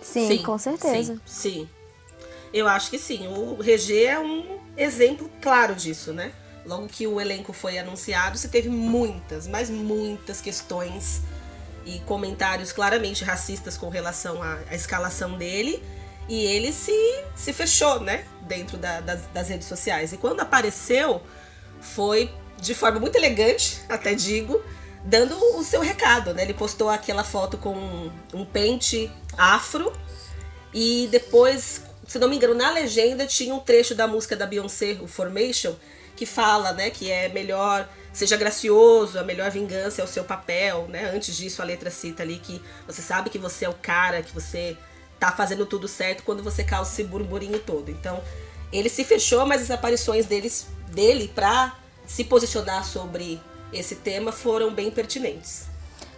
Sim, 0.02 0.42
com 0.42 0.56
certeza. 0.56 1.20
Sim, 1.26 1.66
sim. 1.66 1.68
Eu 2.52 2.66
acho 2.68 2.90
que 2.90 2.98
sim. 2.98 3.26
O 3.28 3.60
Regê 3.60 4.04
é 4.04 4.18
um 4.18 4.58
exemplo 4.76 5.30
claro 5.42 5.74
disso, 5.74 6.12
né? 6.12 6.32
Logo 6.64 6.88
que 6.88 7.06
o 7.06 7.20
elenco 7.20 7.52
foi 7.52 7.78
anunciado, 7.78 8.38
você 8.38 8.48
teve 8.48 8.68
muitas, 8.68 9.46
mas 9.46 9.70
muitas 9.70 10.40
questões 10.40 11.20
e 11.84 12.00
comentários 12.00 12.72
claramente 12.72 13.24
racistas 13.24 13.76
com 13.76 13.88
relação 13.88 14.42
à, 14.42 14.58
à 14.68 14.74
escalação 14.74 15.36
dele. 15.36 15.82
E 16.28 16.44
ele 16.44 16.72
se, 16.72 16.92
se 17.34 17.52
fechou, 17.52 18.00
né? 18.00 18.26
dentro 18.46 18.78
da- 18.78 19.00
das, 19.00 19.22
das 19.34 19.48
redes 19.48 19.66
sociais. 19.66 20.12
E 20.12 20.16
quando 20.16 20.40
apareceu, 20.40 21.20
foi 21.80 22.30
de 22.60 22.74
forma 22.74 22.98
muito 23.00 23.16
elegante, 23.16 23.80
até 23.88 24.14
digo, 24.14 24.62
dando 25.04 25.36
o 25.56 25.62
seu 25.62 25.80
recado, 25.80 26.32
né? 26.32 26.42
Ele 26.42 26.54
postou 26.54 26.88
aquela 26.88 27.22
foto 27.24 27.58
com 27.58 27.74
um, 28.32 28.44
pente 28.44 29.10
afro 29.36 29.92
e 30.72 31.08
depois, 31.10 31.82
se 32.06 32.18
não 32.18 32.28
me 32.28 32.36
engano, 32.36 32.54
na 32.54 32.70
legenda 32.70 33.26
tinha 33.26 33.54
um 33.54 33.60
trecho 33.60 33.94
da 33.94 34.06
música 34.06 34.34
da 34.36 34.46
Beyoncé, 34.46 34.98
o 35.00 35.06
Formation, 35.06 35.74
que 36.16 36.24
fala, 36.24 36.72
né, 36.72 36.88
que 36.88 37.10
é 37.10 37.28
melhor, 37.28 37.86
seja 38.10 38.36
gracioso, 38.38 39.18
a 39.18 39.22
melhor 39.22 39.50
vingança 39.50 40.00
é 40.00 40.04
o 40.04 40.08
seu 40.08 40.24
papel, 40.24 40.86
né? 40.88 41.10
Antes 41.14 41.36
disso, 41.36 41.60
a 41.60 41.64
letra 41.64 41.90
cita 41.90 42.22
ali 42.22 42.38
que 42.38 42.62
você 42.86 43.02
sabe 43.02 43.28
que 43.28 43.38
você 43.38 43.66
é 43.66 43.68
o 43.68 43.74
cara, 43.74 44.22
que 44.22 44.32
você 44.32 44.78
tá 45.18 45.32
fazendo 45.32 45.66
tudo 45.66 45.88
certo 45.88 46.22
quando 46.22 46.42
você 46.42 46.62
causa 46.62 46.90
esse 46.90 47.04
burburinho 47.04 47.58
todo. 47.58 47.90
Então, 47.90 48.20
ele 48.72 48.88
se 48.88 49.04
fechou, 49.04 49.46
mas 49.46 49.62
as 49.62 49.70
aparições 49.70 50.26
deles, 50.26 50.66
dele 50.88 51.30
pra 51.34 51.76
se 52.06 52.24
posicionar 52.24 52.84
sobre 52.84 53.40
esse 53.72 53.96
tema 53.96 54.32
foram 54.32 54.72
bem 54.72 54.90
pertinentes. 54.90 55.64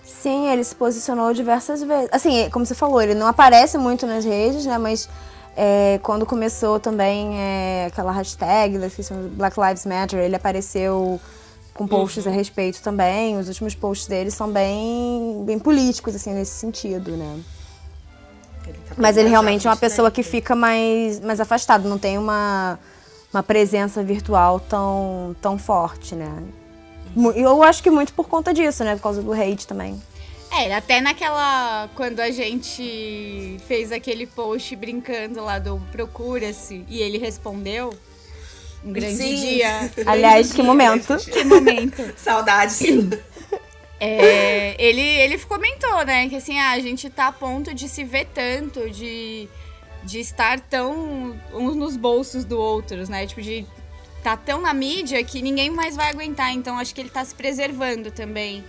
Sim, 0.05 0.49
ele 0.51 0.65
se 0.65 0.75
posicionou 0.75 1.33
diversas 1.33 1.83
vezes. 1.83 2.09
Assim, 2.11 2.49
como 2.51 2.67
você 2.67 2.75
falou, 2.75 3.01
ele 3.01 3.15
não 3.15 3.27
aparece 3.27 3.79
muito 3.79 4.07
nas 4.07 4.25
redes, 4.25 4.67
né? 4.67 4.77
Mas 4.77 5.09
é, 5.57 6.01
quando 6.03 6.27
começou 6.27 6.81
também 6.81 7.39
é, 7.39 7.87
aquela 7.87 8.11
hashtag 8.13 8.79
da 8.79 8.91
questão 8.91 9.23
do 9.23 9.29
Black 9.29 9.59
Lives 9.61 9.87
Matter, 9.87 10.21
ele 10.21 10.35
apareceu 10.35 11.21
com 11.75 11.87
posts 11.87 12.27
a 12.27 12.31
respeito 12.31 12.83
também. 12.83 13.39
Os 13.39 13.49
últimos 13.49 13.75
posts 13.75 14.09
dele 14.09 14.31
são 14.31 14.51
bem, 14.51 15.45
bem 15.45 15.59
políticos, 15.59 16.15
assim, 16.17 16.33
nesse 16.33 16.53
sentido, 16.53 17.17
né? 17.17 17.41
Ele 18.69 18.79
tá 18.89 18.95
Mas 18.97 19.17
ele 19.17 19.29
realmente 19.29 19.67
é 19.67 19.71
uma 19.71 19.77
pessoa 19.77 20.11
que 20.11 20.23
fica 20.23 20.55
mais, 20.55 21.21
mais 21.21 21.41
afastado, 21.41 21.89
não 21.89 21.99
tem 21.99 22.19
uma, 22.19 22.79
uma 23.33 23.43
presença 23.43 24.03
virtual 24.03 24.61
tão, 24.61 25.35
tão 25.41 25.59
forte, 25.59 26.15
né? 26.15 26.43
E 27.35 27.41
eu 27.41 27.63
acho 27.63 27.83
que 27.83 27.91
muito 27.91 28.13
por 28.13 28.29
conta 28.29 28.53
disso, 28.53 28.85
né? 28.85 28.95
Por 28.95 29.03
causa 29.03 29.23
do 29.23 29.33
hate 29.33 29.67
também. 29.67 30.01
É, 30.51 30.75
até 30.75 31.01
naquela. 31.01 31.89
Quando 31.95 32.21
a 32.21 32.31
gente 32.31 33.59
fez 33.67 33.93
aquele 33.93 34.27
post 34.27 34.75
brincando 34.77 35.43
lá 35.43 35.59
do 35.59 35.79
Procura-se 35.93 36.85
e 36.89 37.01
ele 37.01 37.19
respondeu. 37.19 37.93
Um 38.85 38.93
grande 38.93 39.17
Sim. 39.17 39.37
dia. 39.37 39.91
Aliás, 40.07 40.53
que 40.53 40.63
momento. 40.63 41.17
Que 41.17 41.45
momento. 41.45 42.03
Saudades. 42.17 42.81
É, 44.01 44.77
ele, 44.83 45.01
ele 45.01 45.39
comentou, 45.39 46.05
né, 46.05 46.29
que 46.29 46.37
assim, 46.37 46.59
ah, 46.59 46.71
a 46.71 46.79
gente 46.79 47.11
tá 47.11 47.29
a 47.29 47.33
ponto 47.33 47.75
de 47.75 47.89
se 47.89 48.05
ver 48.05 48.27
tanto, 48.33 48.89
de, 48.91 49.49
de 50.05 50.21
estar 50.21 50.61
tão 50.61 51.39
uns 51.53 51.75
nos 51.75 51.97
bolsos 51.97 52.45
do 52.45 52.59
outros, 52.59 53.09
né? 53.09 53.27
Tipo, 53.27 53.43
de 53.43 53.67
tá 54.23 54.37
tão 54.37 54.61
na 54.61 54.73
mídia 54.73 55.23
que 55.25 55.43
ninguém 55.43 55.71
mais 55.71 55.97
vai 55.97 56.11
aguentar. 56.11 56.53
Então, 56.53 56.79
acho 56.79 56.95
que 56.95 57.01
ele 57.01 57.11
tá 57.11 57.25
se 57.25 57.35
preservando 57.35 58.11
também 58.11 58.65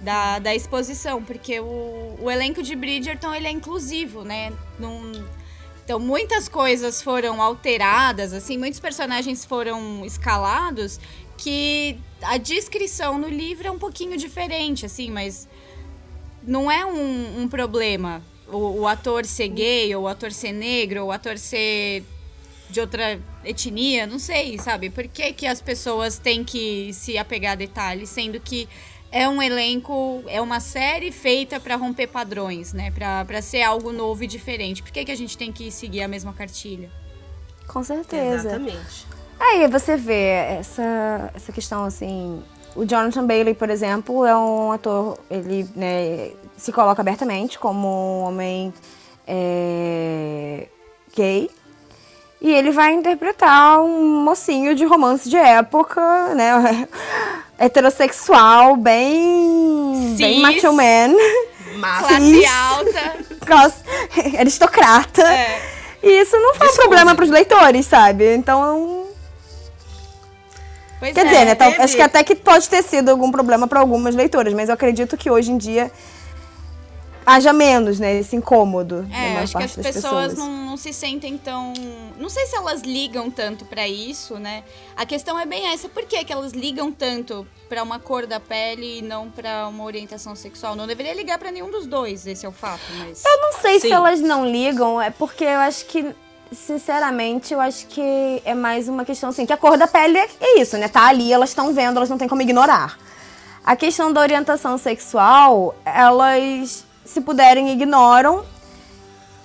da, 0.00 0.38
da 0.38 0.54
exposição, 0.54 1.22
porque 1.22 1.60
o, 1.60 2.16
o 2.20 2.30
elenco 2.30 2.62
de 2.62 2.74
Bridgerton, 2.74 3.34
ele 3.34 3.46
é 3.46 3.50
inclusivo, 3.50 4.24
né? 4.24 4.52
Não, 4.78 5.12
então, 5.84 5.98
muitas 5.98 6.48
coisas 6.48 7.02
foram 7.02 7.42
alteradas, 7.42 8.32
assim, 8.32 8.56
muitos 8.56 8.80
personagens 8.80 9.44
foram 9.44 10.04
escalados 10.04 11.00
que 11.36 11.98
a 12.22 12.36
descrição 12.36 13.18
no 13.18 13.28
livro 13.28 13.66
é 13.66 13.70
um 13.70 13.78
pouquinho 13.78 14.16
diferente, 14.16 14.86
assim, 14.86 15.10
mas 15.10 15.48
não 16.42 16.70
é 16.70 16.84
um, 16.84 17.42
um 17.42 17.48
problema 17.48 18.22
o, 18.52 18.80
o 18.80 18.86
ator 18.86 19.24
ser 19.24 19.48
gay, 19.48 19.94
ou 19.94 20.04
o 20.04 20.08
ator 20.08 20.32
ser 20.32 20.52
negro, 20.52 21.02
ou 21.02 21.08
o 21.08 21.12
ator 21.12 21.38
ser 21.38 22.04
de 22.68 22.80
outra 22.80 23.20
etnia, 23.44 24.06
não 24.06 24.18
sei, 24.18 24.58
sabe? 24.58 24.88
Por 24.88 25.06
que, 25.06 25.32
que 25.32 25.46
as 25.46 25.60
pessoas 25.60 26.18
têm 26.18 26.42
que 26.42 26.92
se 26.92 27.18
apegar 27.18 27.52
a 27.52 27.56
detalhes, 27.56 28.08
sendo 28.08 28.40
que 28.40 28.68
é 29.10 29.28
um 29.28 29.42
elenco, 29.42 30.24
é 30.26 30.40
uma 30.40 30.58
série 30.58 31.12
feita 31.12 31.60
pra 31.60 31.76
romper 31.76 32.06
padrões, 32.06 32.72
né? 32.72 32.90
Pra 32.90 33.24
pra 33.26 33.42
ser 33.42 33.62
algo 33.62 33.92
novo 33.92 34.24
e 34.24 34.26
diferente. 34.26 34.82
Por 34.82 34.90
que, 34.90 35.04
que 35.04 35.12
a 35.12 35.16
gente 35.16 35.36
tem 35.36 35.52
que 35.52 35.70
seguir 35.70 36.02
a 36.02 36.08
mesma 36.08 36.32
cartilha? 36.32 36.90
Com 37.66 37.84
certeza. 37.84 38.48
Exatamente. 38.48 39.06
Aí 39.44 39.66
você 39.66 39.96
vê 39.96 40.28
essa, 40.60 41.30
essa 41.34 41.50
questão 41.52 41.84
assim. 41.84 42.42
O 42.76 42.84
Jonathan 42.86 43.26
Bailey, 43.26 43.54
por 43.54 43.68
exemplo, 43.68 44.24
é 44.24 44.34
um 44.36 44.70
ator, 44.72 45.18
ele 45.30 45.68
né, 45.74 46.30
se 46.56 46.70
coloca 46.72 47.02
abertamente 47.02 47.58
como 47.58 47.88
um 47.88 48.22
homem 48.28 48.72
é, 49.26 50.66
gay. 51.14 51.50
E 52.40 52.52
ele 52.52 52.70
vai 52.70 52.92
interpretar 52.92 53.80
um 53.82 54.22
mocinho 54.24 54.74
de 54.74 54.84
romance 54.84 55.28
de 55.28 55.36
época, 55.36 56.00
né? 56.34 56.88
Heterossexual, 57.58 58.76
bem. 58.76 60.14
bem 60.16 60.34
Cis. 60.34 60.42
macho 60.42 60.72
man. 60.72 61.14
Classe 61.80 62.20
Cis. 62.20 62.50
alta. 62.50 63.16
classe- 63.46 63.84
aristocrata. 64.38 65.22
É. 65.22 65.60
E 66.02 66.20
isso 66.22 66.36
não 66.36 66.54
foi 66.54 66.66
um 66.66 66.70
Desculpe. 66.70 66.88
problema 66.88 67.14
pros 67.14 67.30
leitores, 67.30 67.86
sabe? 67.86 68.34
Então, 68.34 69.01
Pois 71.02 71.14
Quer 71.14 71.26
é. 71.26 71.28
dizer, 71.30 71.44
né? 71.46 71.54
teve- 71.56 71.82
acho 71.82 71.96
que 71.96 72.00
até 72.00 72.22
que 72.22 72.36
pode 72.36 72.68
ter 72.68 72.80
sido 72.80 73.08
algum 73.08 73.28
problema 73.32 73.66
para 73.66 73.80
algumas 73.80 74.14
leitoras, 74.14 74.54
mas 74.54 74.68
eu 74.68 74.74
acredito 74.74 75.16
que 75.16 75.28
hoje 75.28 75.50
em 75.50 75.58
dia 75.58 75.90
haja 77.26 77.52
menos, 77.52 77.98
né? 77.98 78.20
Esse 78.20 78.36
incômodo. 78.36 79.04
É, 79.12 79.38
acho 79.38 79.56
que 79.56 79.64
as 79.64 79.74
das 79.74 79.84
pessoas 79.84 80.34
não, 80.38 80.48
não 80.48 80.76
se 80.76 80.92
sentem 80.92 81.36
tão. 81.36 81.72
Não 82.16 82.28
sei 82.28 82.46
se 82.46 82.54
elas 82.54 82.82
ligam 82.82 83.28
tanto 83.32 83.64
pra 83.64 83.88
isso, 83.88 84.36
né? 84.38 84.62
A 84.96 85.04
questão 85.04 85.36
é 85.36 85.44
bem 85.44 85.72
essa: 85.72 85.88
por 85.88 86.04
que, 86.04 86.24
que 86.24 86.32
elas 86.32 86.52
ligam 86.52 86.92
tanto 86.92 87.44
pra 87.68 87.82
uma 87.82 87.98
cor 87.98 88.24
da 88.24 88.38
pele 88.38 88.98
e 88.98 89.02
não 89.02 89.28
pra 89.28 89.66
uma 89.66 89.82
orientação 89.82 90.36
sexual? 90.36 90.76
Não 90.76 90.86
deveria 90.86 91.14
ligar 91.14 91.36
pra 91.36 91.50
nenhum 91.50 91.68
dos 91.68 91.84
dois, 91.84 92.28
esse 92.28 92.46
é 92.46 92.48
o 92.48 92.52
fato, 92.52 92.82
mas. 92.98 93.24
Eu 93.24 93.40
não 93.40 93.60
sei 93.60 93.80
se 93.80 93.88
Sim. 93.88 93.92
elas 93.92 94.20
não 94.20 94.46
ligam, 94.48 95.02
é 95.02 95.10
porque 95.10 95.42
eu 95.42 95.58
acho 95.58 95.84
que, 95.86 96.14
sinceramente, 96.54 97.52
eu 97.52 97.60
acho 97.60 97.86
que 97.86 98.42
é 98.44 98.54
mais 98.54 98.88
uma 98.88 99.04
questão 99.04 99.30
assim, 99.30 99.46
que 99.46 99.52
a 99.52 99.56
cor 99.56 99.76
da 99.76 99.86
pele 99.86 100.18
é- 100.18 100.60
isso, 100.60 100.76
né? 100.76 100.88
Tá 100.88 101.08
ali, 101.08 101.32
elas 101.32 101.50
estão 101.50 101.72
vendo, 101.72 101.96
elas 101.96 102.10
não 102.10 102.18
tem 102.18 102.28
como 102.28 102.42
ignorar. 102.42 102.98
A 103.64 103.76
questão 103.76 104.12
da 104.12 104.20
orientação 104.20 104.76
sexual, 104.76 105.74
elas, 105.84 106.84
se 107.04 107.20
puderem, 107.20 107.70
ignoram. 107.70 108.44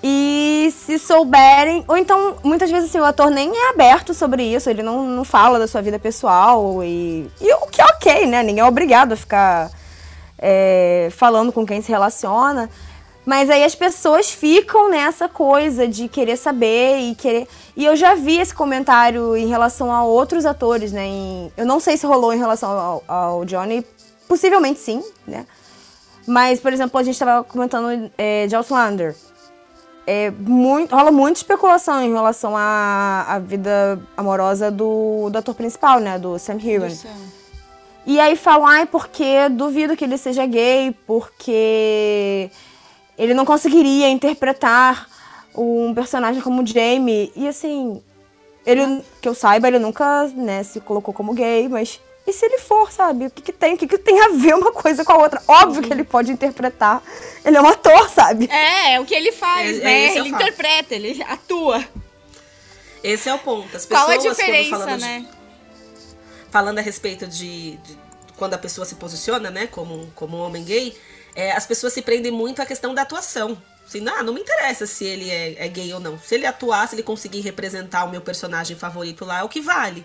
E 0.03 0.71
se 0.77 0.99
souberem. 0.99 1.83
Ou 1.87 1.97
então, 1.97 2.37
muitas 2.43 2.69
vezes, 2.69 2.89
assim, 2.89 2.99
o 2.99 3.03
ator 3.03 3.31
nem 3.31 3.51
é 3.51 3.69
aberto 3.71 4.13
sobre 4.13 4.43
isso, 4.43 4.69
ele 4.69 4.83
não, 4.83 5.03
não 5.03 5.23
fala 5.25 5.57
da 5.57 5.67
sua 5.67 5.81
vida 5.81 5.97
pessoal. 5.97 6.83
E, 6.83 7.29
e 7.41 7.53
o 7.53 7.67
que 7.67 7.81
é 7.81 7.85
ok, 7.85 8.25
né? 8.27 8.43
Ninguém 8.43 8.63
é 8.63 8.67
obrigado 8.67 9.13
a 9.13 9.15
ficar 9.15 9.71
é, 10.37 11.09
falando 11.11 11.51
com 11.51 11.65
quem 11.65 11.81
se 11.81 11.89
relaciona. 11.89 12.69
Mas 13.27 13.49
aí 13.49 13.61
as 13.65 13.75
pessoas 13.75 14.31
ficam 14.31 14.89
nessa 14.89 15.27
coisa 15.27 15.85
de 15.85 16.07
querer 16.07 16.37
saber 16.37 16.99
e 16.99 17.13
querer. 17.13 17.45
E 17.75 17.83
eu 17.83 17.93
já 17.93 18.15
vi 18.15 18.39
esse 18.39 18.55
comentário 18.55 19.35
em 19.35 19.47
relação 19.47 19.91
a 19.91 20.01
outros 20.05 20.45
atores, 20.45 20.93
né? 20.93 21.05
em- 21.05 21.51
Eu 21.57 21.65
não 21.65 21.77
sei 21.81 21.97
se 21.97 22.05
rolou 22.05 22.31
em 22.33 22.37
relação 22.37 22.69
ao, 22.69 23.03
ao 23.05 23.43
Johnny, 23.43 23.85
possivelmente 24.29 24.79
sim, 24.79 25.03
né? 25.27 25.45
Mas, 26.25 26.61
por 26.61 26.71
exemplo, 26.71 26.97
a 26.97 27.03
gente 27.03 27.15
estava 27.15 27.43
comentando 27.43 28.09
é, 28.17 28.47
de 28.47 28.55
Outlander. 28.55 29.13
É 30.05 30.31
muito, 30.31 30.95
rola 30.95 31.11
muita 31.11 31.37
especulação 31.39 32.01
em 32.01 32.13
relação 32.13 32.55
à, 32.55 33.25
à 33.27 33.39
vida 33.39 33.99
amorosa 34.15 34.71
do, 34.71 35.29
do 35.29 35.37
ator 35.37 35.53
principal, 35.53 35.99
né? 35.99 36.17
Do 36.17 36.39
Sam 36.39 36.59
Heron. 36.63 36.87
E 38.05 38.21
aí 38.21 38.37
falam, 38.37 38.65
ai, 38.65 38.85
porque 38.85 39.49
duvido 39.49 39.97
que 39.97 40.05
ele 40.05 40.17
seja 40.17 40.45
gay, 40.45 40.95
porque 41.05 42.49
ele 43.17 43.33
não 43.33 43.45
conseguiria 43.45 44.09
interpretar 44.09 45.07
um 45.55 45.93
personagem 45.93 46.41
como 46.41 46.65
Jamie. 46.65 47.31
E 47.35 47.47
assim, 47.47 48.01
ele, 48.65 49.01
que 49.21 49.27
eu 49.27 49.33
saiba, 49.33 49.67
ele 49.67 49.79
nunca, 49.79 50.27
né, 50.35 50.63
se 50.63 50.79
colocou 50.79 51.13
como 51.13 51.33
gay, 51.33 51.67
mas 51.67 51.99
e 52.27 52.33
se 52.33 52.45
ele 52.45 52.57
for, 52.57 52.91
sabe? 52.91 53.27
O 53.27 53.31
que, 53.31 53.41
que 53.41 53.53
tem? 53.53 53.75
O 53.75 53.77
que, 53.77 53.87
que 53.87 53.97
tem 53.97 54.19
a 54.19 54.27
ver 54.29 54.53
uma 54.53 54.73
coisa 54.73 55.05
com 55.05 55.13
a 55.13 55.17
outra? 55.17 55.41
Óbvio 55.47 55.81
que 55.81 55.93
ele 55.93 56.03
pode 56.03 56.29
interpretar. 56.29 57.01
Ele 57.45 57.55
é 57.55 57.61
um 57.61 57.67
ator, 57.67 58.09
sabe? 58.09 58.49
É, 58.51 58.95
é 58.95 58.99
o 58.99 59.05
que 59.05 59.15
ele 59.15 59.31
faz, 59.31 59.79
É- 59.79 59.83
né? 59.83 60.05
é 60.07 60.17
ele 60.17 60.27
interpreta, 60.29 60.93
ele 60.93 61.23
atua. 61.23 61.81
Esse 63.01 63.29
é 63.29 63.33
o 63.33 63.39
ponto. 63.39 63.77
As 63.77 63.85
pessoas, 63.85 64.17
Qual 64.17 64.27
a 64.27 64.29
diferença, 64.29 64.69
falando 64.71 64.97
de- 64.97 65.05
né? 65.05 65.25
falando 66.51 66.79
a 66.79 66.81
respeito 66.81 67.25
de, 67.27 67.77
de 67.77 67.97
quando 68.37 68.53
a 68.55 68.57
pessoa 68.57 68.83
se 68.85 68.95
posiciona, 68.95 69.49
né, 69.49 69.67
como, 69.67 70.11
como 70.15 70.37
um 70.37 70.41
homem 70.41 70.63
gay, 70.65 70.97
é, 71.37 71.51
as 71.51 71.67
pessoas 71.67 71.93
se 71.93 72.01
prendem 72.01 72.31
muito 72.31 72.63
à 72.63 72.65
questão 72.65 72.95
da 72.95 73.03
atuação. 73.03 73.61
Assim, 73.85 74.01
não, 74.01 74.23
não 74.23 74.33
me 74.33 74.41
interessa 74.41 74.87
se 74.87 75.05
ele 75.05 75.29
é, 75.29 75.65
é 75.65 75.67
gay 75.67 75.93
ou 75.93 75.99
não. 75.99 76.17
Se 76.17 76.33
ele 76.33 76.47
atuar, 76.47 76.89
se 76.89 76.95
ele 76.95 77.03
conseguir 77.03 77.41
representar 77.41 78.05
o 78.05 78.09
meu 78.09 78.21
personagem 78.21 78.75
favorito 78.75 79.23
lá, 79.23 79.41
é 79.41 79.43
o 79.43 79.47
que 79.47 79.61
vale. 79.61 80.03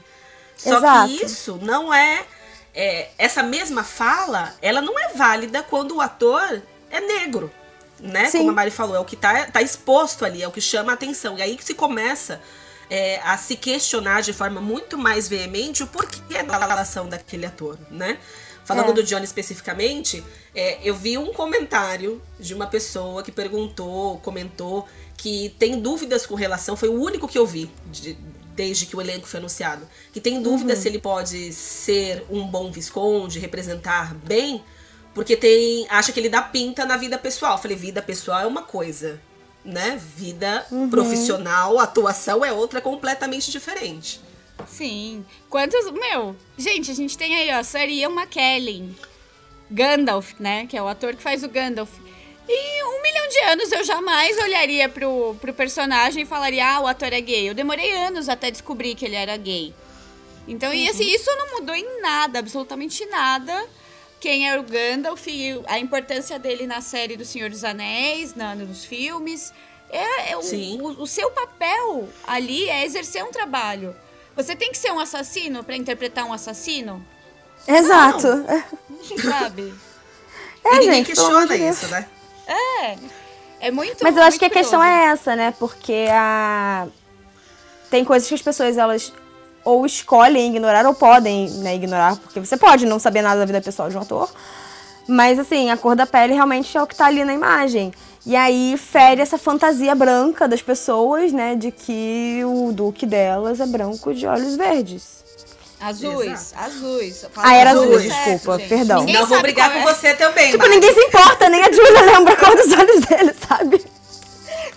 Só 0.55 0.77
Exato. 0.77 1.09
que 1.09 1.25
isso 1.25 1.59
não 1.63 1.93
é, 1.93 2.27
é. 2.75 3.09
Essa 3.17 3.43
mesma 3.43 3.83
fala, 3.83 4.55
ela 4.61 4.83
não 4.83 4.99
é 4.99 5.15
válida 5.15 5.63
quando 5.63 5.97
o 5.97 6.01
ator 6.03 6.63
é 6.91 7.01
negro. 7.01 7.51
Né? 7.99 8.29
Sim. 8.29 8.39
Como 8.39 8.51
a 8.51 8.55
Mari 8.55 8.71
falou, 8.71 8.95
é 8.95 9.01
o 9.01 9.05
que 9.05 9.17
tá, 9.17 9.47
tá 9.47 9.63
exposto 9.63 10.27
ali, 10.27 10.43
é 10.43 10.47
o 10.47 10.53
que 10.53 10.61
chama 10.61 10.93
a 10.93 10.95
atenção. 10.95 11.39
E 11.39 11.43
aí 11.43 11.57
que 11.57 11.65
se 11.65 11.73
começa 11.73 12.43
é, 12.91 13.21
a 13.25 13.39
se 13.39 13.57
questionar 13.57 14.21
de 14.21 14.35
forma 14.35 14.61
muito 14.61 14.99
mais 14.99 15.29
veemente 15.29 15.83
o 15.83 15.87
porquê 15.87 16.43
da 16.43 16.59
relação 16.59 17.09
daquele 17.09 17.47
ator, 17.47 17.79
né? 17.91 18.19
Falando 18.65 18.91
É. 18.91 18.93
do 18.95 19.03
Johnny 19.03 19.25
especificamente, 19.25 20.25
é, 20.55 20.79
eu 20.83 20.95
vi 20.95 21.19
um 21.19 21.33
comentário 21.33 22.23
de 22.39 22.55
uma 22.55 22.67
pessoa 22.67 23.23
que 23.23 23.33
perguntou, 23.33 24.19
comentou 24.19 24.87
que 25.17 25.55
tem 25.59 25.81
dúvidas 25.81 26.27
com 26.27 26.35
relação, 26.35 26.77
foi 26.77 26.89
o 26.89 27.01
único 27.01 27.27
que 27.29 27.39
eu 27.39 27.47
vi 27.47 27.71
de- 27.87 28.17
desde 28.55 28.87
que 28.87 28.95
o 28.97 29.01
elenco 29.01 29.27
foi 29.27 29.39
anunciado, 29.39 29.89
que 30.13 30.21
tem 30.21 30.43
dúvidas 30.43 30.79
se 30.79 30.89
ele 30.89 30.99
pode 30.99 31.53
ser 31.53 32.25
um 32.31 32.47
bom 32.47 32.71
visconde, 32.71 33.39
representar 33.39 34.15
bem, 34.15 34.63
porque 35.15 35.37
tem 35.37 35.87
acha 35.89 36.13
que 36.13 36.21
ele 36.21 36.29
dá 36.29 36.43
pinta 36.43 36.85
na 36.85 36.97
vida 36.97 37.19
pessoal. 37.19 37.53
Eu 37.55 37.59
falei, 37.59 37.77
vida 37.77 38.01
pessoal 38.03 38.41
é 38.41 38.47
uma 38.47 38.63
coisa, 38.63 39.21
né? 39.65 40.01
Vida 40.17 40.67
profissional, 40.91 41.79
atuação 41.79 42.45
é 42.45 42.53
outra 42.53 42.81
completamente 42.81 43.51
diferente. 43.51 44.21
Sim. 44.77 45.25
Quantos. 45.51 45.91
Meu, 45.91 46.35
gente, 46.57 46.91
a 46.91 46.95
gente 46.95 47.17
tem 47.19 47.35
aí, 47.37 47.51
ó, 47.59 47.63
Sir 47.63 47.89
Ian 47.89 48.11
McKellen. 48.11 48.95
Gandalf, 49.71 50.33
né? 50.39 50.67
Que 50.67 50.77
é 50.77 50.83
o 50.83 50.89
ator 50.89 51.15
que 51.17 51.23
faz 51.23 51.43
o 51.45 51.49
Gandalf. 51.49 51.91
Em 52.49 52.83
um 52.85 53.03
milhão 53.03 53.29
de 53.29 53.39
anos 53.51 53.73
eu 53.73 53.85
jamais 53.85 54.37
olharia 54.39 54.89
pro, 54.89 55.35
pro 55.41 55.55
personagem 55.55 56.23
e 56.25 56.27
falaria, 56.27 56.67
ah, 56.67 56.81
o 56.81 56.87
ator 56.87 57.13
é 57.13 57.21
gay. 57.21 57.49
Eu 57.49 57.55
demorei 57.55 57.93
anos 57.93 58.29
até 58.29 58.51
descobrir 58.51 58.95
que 58.95 59.05
ele 59.05 59.15
era 59.15 59.37
gay. 59.37 59.73
Então, 60.49 60.75
e 60.75 60.89
assim, 60.89 61.05
isso 61.09 61.31
não 61.37 61.61
mudou 61.61 61.75
em 61.75 62.01
nada, 62.01 62.41
absolutamente 62.41 63.07
nada. 63.07 63.65
Quem 64.21 64.49
é 64.49 64.59
o 64.59 64.63
Gandalf 64.65 65.27
e 65.29 65.61
a 65.67 65.79
importância 65.79 66.39
dele 66.39 66.67
na 66.67 66.81
série 66.81 67.17
do 67.17 67.25
Senhor 67.25 67.49
dos 67.49 67.63
Anéis, 67.65 68.35
na, 68.35 68.55
nos 68.55 68.85
filmes. 68.85 69.53
É, 69.89 70.33
é 70.33 70.37
o- 70.37 70.41
o, 70.83 71.03
o 71.03 71.07
seu 71.07 71.31
papel 71.31 72.09
ali 72.27 72.69
é 72.69 72.85
exercer 72.85 73.25
um 73.25 73.31
trabalho. 73.31 73.95
Você 74.37 74.57
tem 74.57 74.71
que 74.71 74.79
ser 74.79 74.91
um 74.93 74.99
assassino 74.99 75.63
pra 75.63 75.77
interpretar 75.77 76.25
um 76.25 76.33
assassino, 76.33 77.05
Exato. 77.67 78.45
sabe? 79.23 79.75
É, 80.65 80.69
e 80.69 80.79
ninguém 80.79 80.95
gente, 80.97 81.07
questiona 81.07 81.57
isso, 81.57 81.87
né? 81.89 82.07
É 83.63 83.71
muito 83.71 84.03
Mas 84.03 84.17
eu 84.17 84.23
acho 84.23 84.33
muito 84.33 84.39
que 84.41 84.45
a 84.45 84.51
questão 84.51 84.83
é 84.83 85.05
essa, 85.13 85.37
né? 85.37 85.55
Porque 85.57 86.07
a... 86.11 86.89
tem 87.89 88.05
coisas 88.05 88.29
que 88.29 88.35
as 88.35 88.43
pessoas, 88.43 88.77
elas 88.77 89.13
ou 89.65 89.87
escolhem 89.87 90.49
ignorar 90.49 90.85
ou 90.85 90.93
podem 90.93 91.49
né, 91.59 91.77
ignorar, 91.77 92.17
porque 92.17 92.41
você 92.41 92.57
pode 92.57 92.85
não 92.85 92.99
saber 92.99 93.23
nada 93.23 93.39
da 93.39 93.47
vida 93.47 93.61
pessoal 93.61 93.89
de 93.89 93.97
um 93.97 94.01
ator. 94.01 94.29
Mas, 95.07 95.39
assim, 95.39 95.71
a 95.71 95.77
cor 95.77 95.95
da 95.95 96.07
pele 96.07 96.35
realmente 96.35 96.77
é 96.77 96.83
o 96.83 96.87
que 96.89 96.97
tá 96.97 97.07
ali 97.07 97.25
na 97.25 97.33
imagem. 97.33 97.93
E 98.25 98.37
aí 98.37 98.77
fere 98.79 99.21
essa 99.21 99.37
fantasia 99.37 99.95
branca 99.95 100.47
das 100.47 100.63
pessoas, 100.63 101.33
né? 101.33 101.57
De 101.57 101.71
que 101.73 102.41
o 102.45 102.73
duque 102.73 103.05
delas 103.05 103.59
é 103.61 103.67
branco 103.67 104.15
de 104.15 104.27
olhos 104.27 104.55
verdes. 104.57 105.23
Azuis, 105.81 106.31
Exato. 106.31 106.63
azuis. 106.65 107.27
Ah, 107.37 107.55
era 107.57 107.71
azul, 107.71 107.99
Certo, 107.99 108.31
desculpa, 108.31 108.59
gente. 108.61 108.69
perdão. 108.69 109.01
Ninguém 109.01 109.15
Não 109.21 109.27
vou 109.27 109.43
brigar 109.43 109.73
com 109.73 109.79
é. 109.81 109.83
você 109.93 110.15
também, 110.15 110.47
Tipo, 110.53 110.59
Mari. 110.59 110.75
ninguém 110.75 110.95
se 110.95 111.01
importa, 111.01 111.49
nem 111.49 111.61
a 111.61 111.73
Julia 111.73 112.01
lembra 112.07 112.35
a 112.35 112.37
cor 112.37 112.55
dos 112.55 112.73
olhos 112.73 113.01
dele, 113.05 113.35
sabe? 113.49 113.85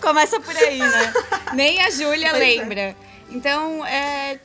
Começa 0.02 0.40
por 0.40 0.56
aí, 0.58 0.80
né? 0.80 1.14
Nem 1.54 1.80
a 1.82 1.90
Júlia 1.92 2.32
Pois 2.32 2.42
é. 2.42 2.46
lembra. 2.46 2.96
Então, 3.30 3.86
é... 3.86 4.40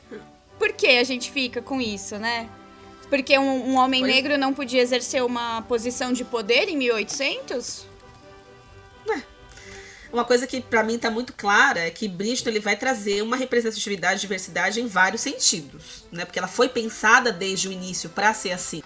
por 0.59 0.71
que 0.73 0.87
a 0.99 1.03
gente 1.03 1.31
fica 1.31 1.61
com 1.63 1.81
isso, 1.81 2.17
né? 2.17 2.47
Porque 3.09 3.37
um, 3.39 3.71
um 3.71 3.75
homem 3.77 4.01
Pois- 4.01 4.13
negro 4.13 4.37
não 4.37 4.53
podia 4.53 4.81
exercer 4.81 5.23
uma 5.23 5.63
posição 5.63 6.13
de 6.13 6.23
poder 6.23 6.69
em 6.69 6.77
1800? 6.77 7.85
Uma 10.11 10.25
coisa 10.25 10.45
que 10.45 10.59
pra 10.59 10.83
mim 10.83 10.97
tá 10.97 11.09
muito 11.09 11.33
clara 11.33 11.79
é 11.79 11.89
que 11.89 12.07
Bridgerton 12.07 12.49
ele 12.49 12.59
vai 12.59 12.75
trazer 12.75 13.21
uma 13.21 13.37
representatividade 13.37 14.17
e 14.17 14.21
diversidade 14.21 14.81
em 14.81 14.87
vários 14.87 15.21
sentidos, 15.21 16.05
né? 16.11 16.25
Porque 16.25 16.37
ela 16.37 16.49
foi 16.49 16.67
pensada 16.67 17.31
desde 17.31 17.69
o 17.69 17.71
início 17.71 18.09
pra 18.09 18.33
ser 18.33 18.51
assim. 18.51 18.83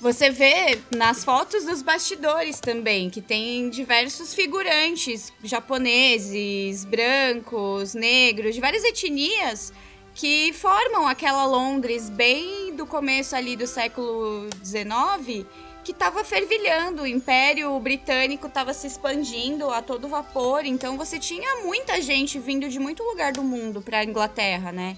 Você 0.00 0.30
vê 0.30 0.78
nas 0.94 1.24
fotos 1.24 1.64
dos 1.64 1.80
bastidores 1.80 2.60
também, 2.60 3.08
que 3.08 3.20
tem 3.20 3.70
diversos 3.70 4.34
figurantes 4.34 5.32
japoneses, 5.42 6.84
brancos, 6.84 7.94
negros, 7.94 8.54
de 8.54 8.60
várias 8.60 8.84
etnias 8.84 9.72
que 10.14 10.52
formam 10.52 11.08
aquela 11.08 11.44
Londres 11.44 12.08
bem 12.08 12.74
do 12.74 12.86
começo 12.86 13.34
ali 13.34 13.56
do 13.56 13.66
século 13.66 14.48
XIX, 14.62 15.46
que 15.84 15.92
estava 15.92 16.24
fervilhando, 16.24 17.02
o 17.02 17.06
Império 17.06 17.78
Britânico 17.78 18.46
estava 18.48 18.72
se 18.74 18.86
expandindo 18.86 19.70
a 19.70 19.82
todo 19.82 20.08
vapor, 20.08 20.64
então 20.64 20.96
você 20.96 21.18
tinha 21.18 21.62
muita 21.64 22.00
gente 22.00 22.38
vindo 22.38 22.68
de 22.68 22.78
muito 22.80 23.02
lugar 23.04 23.32
do 23.32 23.42
mundo 23.44 23.80
para 23.82 23.98
a 23.98 24.04
Inglaterra, 24.04 24.72
né? 24.72 24.96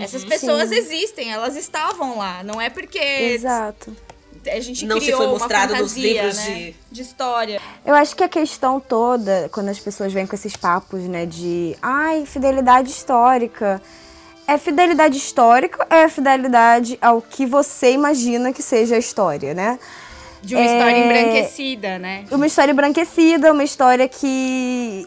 Essas 0.00 0.24
pessoas 0.24 0.68
Sim. 0.70 0.74
existem, 0.76 1.32
elas 1.32 1.56
estavam 1.56 2.18
lá, 2.18 2.42
não 2.42 2.60
é 2.60 2.68
porque 2.68 2.98
Exato. 2.98 3.96
a 4.46 4.60
gente 4.60 4.84
Não 4.84 4.96
se 4.98 5.02
criou 5.06 5.18
foi 5.18 5.26
uma 5.28 5.38
mostrado 5.38 5.72
nos 5.76 5.92
fantasia, 5.92 6.12
livros 6.22 6.36
né, 6.36 6.54
de- 6.54 6.74
de 6.90 7.02
história. 7.02 7.60
Eu 7.86 7.94
acho 7.94 8.14
que 8.16 8.22
a 8.22 8.28
questão 8.28 8.80
toda, 8.80 9.48
quando 9.52 9.68
as 9.70 9.78
pessoas 9.78 10.12
vêm 10.12 10.26
com 10.26 10.34
esses 10.34 10.54
papos, 10.56 11.00
né, 11.02 11.24
de 11.24 11.74
ai, 11.80 12.26
fidelidade 12.26 12.90
histórica. 12.90 13.80
É 14.48 14.56
fidelidade 14.56 15.16
histórica 15.18 15.86
ou 15.88 15.96
é 15.96 16.08
fidelidade 16.08 16.98
ao 17.02 17.20
que 17.20 17.44
você 17.44 17.92
imagina 17.92 18.52
que 18.52 18.62
seja 18.62 18.96
a 18.96 18.98
história, 18.98 19.52
né? 19.52 19.78
De 20.42 20.54
uma 20.54 20.64
É. 20.64 20.66
história 20.66 20.98
embranquecida, 20.98 21.98
né? 21.98 22.24
Uma 22.30 22.46
história 22.46 22.72
embranquecida, 22.72 23.52
uma 23.52 23.62
história 23.64 24.08
que. 24.08 25.06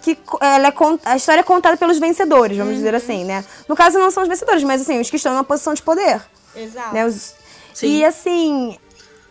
que 0.00 0.16
ela 0.40 0.68
é, 0.68 0.72
a 1.04 1.16
história 1.16 1.40
é 1.40 1.42
contada 1.42 1.76
pelos 1.76 1.98
vencedores, 1.98 2.56
vamos 2.56 2.74
dizer 2.76 2.94
assim, 2.94 3.24
né? 3.24 3.44
No 3.68 3.74
caso, 3.74 3.98
não 3.98 4.10
são 4.12 4.22
os 4.22 4.28
vencedores, 4.28 4.62
mas 4.62 4.80
assim, 4.82 5.00
os 5.00 5.10
que 5.10 5.16
estão 5.16 5.32
numa 5.32 5.44
posição 5.44 5.74
de 5.74 5.82
poder. 5.82 6.20
Exato. 6.54 6.94
né? 6.94 7.04
Os- 7.04 7.34
Sim. 7.74 7.86
E 7.88 8.04
assim, 8.04 8.78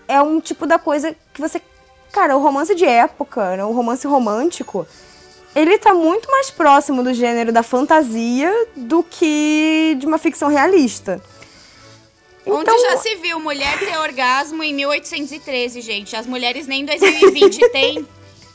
é 0.07 0.21
um 0.21 0.41
tipo 0.41 0.65
da 0.67 0.77
coisa 0.79 1.15
que 1.33 1.39
você. 1.39 1.61
Cara, 2.11 2.35
o 2.35 2.41
romance 2.41 2.75
de 2.75 2.83
época, 2.83 3.55
né? 3.55 3.63
o 3.63 3.71
romance 3.71 4.05
romântico, 4.05 4.85
ele 5.55 5.77
tá 5.77 5.93
muito 5.93 6.29
mais 6.29 6.49
próximo 6.49 7.03
do 7.03 7.13
gênero 7.13 7.51
da 7.51 7.63
fantasia 7.63 8.51
do 8.75 9.03
que 9.03 9.95
de 9.99 10.05
uma 10.05 10.17
ficção 10.17 10.47
realista. 10.47 11.21
Onde 12.45 12.61
Então, 12.61 12.79
já 12.81 12.97
se 12.97 13.15
viu 13.17 13.39
mulher 13.39 13.77
ter 13.79 13.97
orgasmo 13.97 14.63
em 14.63 14.73
1813, 14.73 15.81
gente? 15.81 16.15
As 16.15 16.25
mulheres 16.25 16.65
nem 16.67 16.81
em 16.81 16.85
2020 16.85 17.69
têm. 17.69 18.07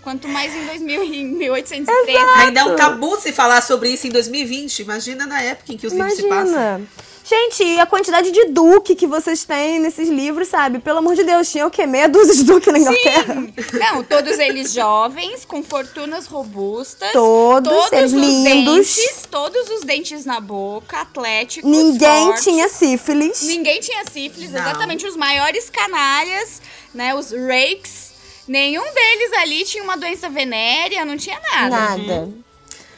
Quanto 0.02 0.28
mais 0.28 0.54
em 0.54 0.64
2000, 0.66 1.02
em 1.02 1.24
1813. 1.24 2.16
Ainda 2.36 2.60
é 2.60 2.64
um 2.64 2.76
tabu 2.76 3.16
se 3.20 3.32
falar 3.32 3.60
sobre 3.60 3.88
isso 3.88 4.06
em 4.06 4.10
2020. 4.10 4.80
Imagina 4.80 5.26
na 5.26 5.42
época 5.42 5.72
em 5.72 5.76
que 5.76 5.84
os 5.84 5.92
livros 5.92 6.14
se 6.14 6.28
passam. 6.28 6.86
Gente, 7.28 7.64
e 7.64 7.80
a 7.80 7.86
quantidade 7.86 8.30
de 8.30 8.44
duque 8.46 8.94
que 8.94 9.04
vocês 9.04 9.42
têm 9.44 9.80
nesses 9.80 10.08
livros, 10.08 10.46
sabe? 10.46 10.78
Pelo 10.78 10.98
amor 10.98 11.16
de 11.16 11.24
Deus, 11.24 11.50
tinha 11.50 11.66
o 11.66 11.70
quê? 11.72 11.84
Meia 11.84 12.08
dúzia 12.08 12.36
de 12.36 12.44
duque 12.44 12.70
na 12.70 12.78
Inglaterra? 12.78 13.34
Não, 13.72 14.04
todos 14.04 14.38
eles 14.38 14.72
jovens, 14.72 15.44
com 15.44 15.60
fortunas 15.60 16.26
robustas. 16.26 17.10
Todos, 17.12 17.72
todos 17.72 17.92
eles 17.92 18.12
os 18.12 18.20
lindos. 18.20 18.94
dentes, 18.96 19.22
todos 19.28 19.68
os 19.70 19.80
dentes 19.82 20.24
na 20.24 20.38
boca, 20.38 21.00
atléticos, 21.00 21.68
Ninguém 21.68 22.26
fortes. 22.26 22.44
tinha 22.44 22.68
sífilis. 22.68 23.42
Ninguém 23.42 23.80
tinha 23.80 24.04
sífilis, 24.04 24.52
Não. 24.52 24.60
exatamente 24.60 25.04
os 25.04 25.16
maiores 25.16 25.68
canalhas, 25.68 26.62
né? 26.94 27.12
Os 27.12 27.32
rakes. 27.32 28.06
Nenhum 28.46 28.84
deles 28.94 29.32
ali 29.42 29.64
tinha 29.64 29.82
uma 29.82 29.96
doença 29.96 30.28
venérea, 30.28 31.04
não 31.04 31.16
tinha 31.16 31.40
nada. 31.52 31.68
Nada. 31.96 32.45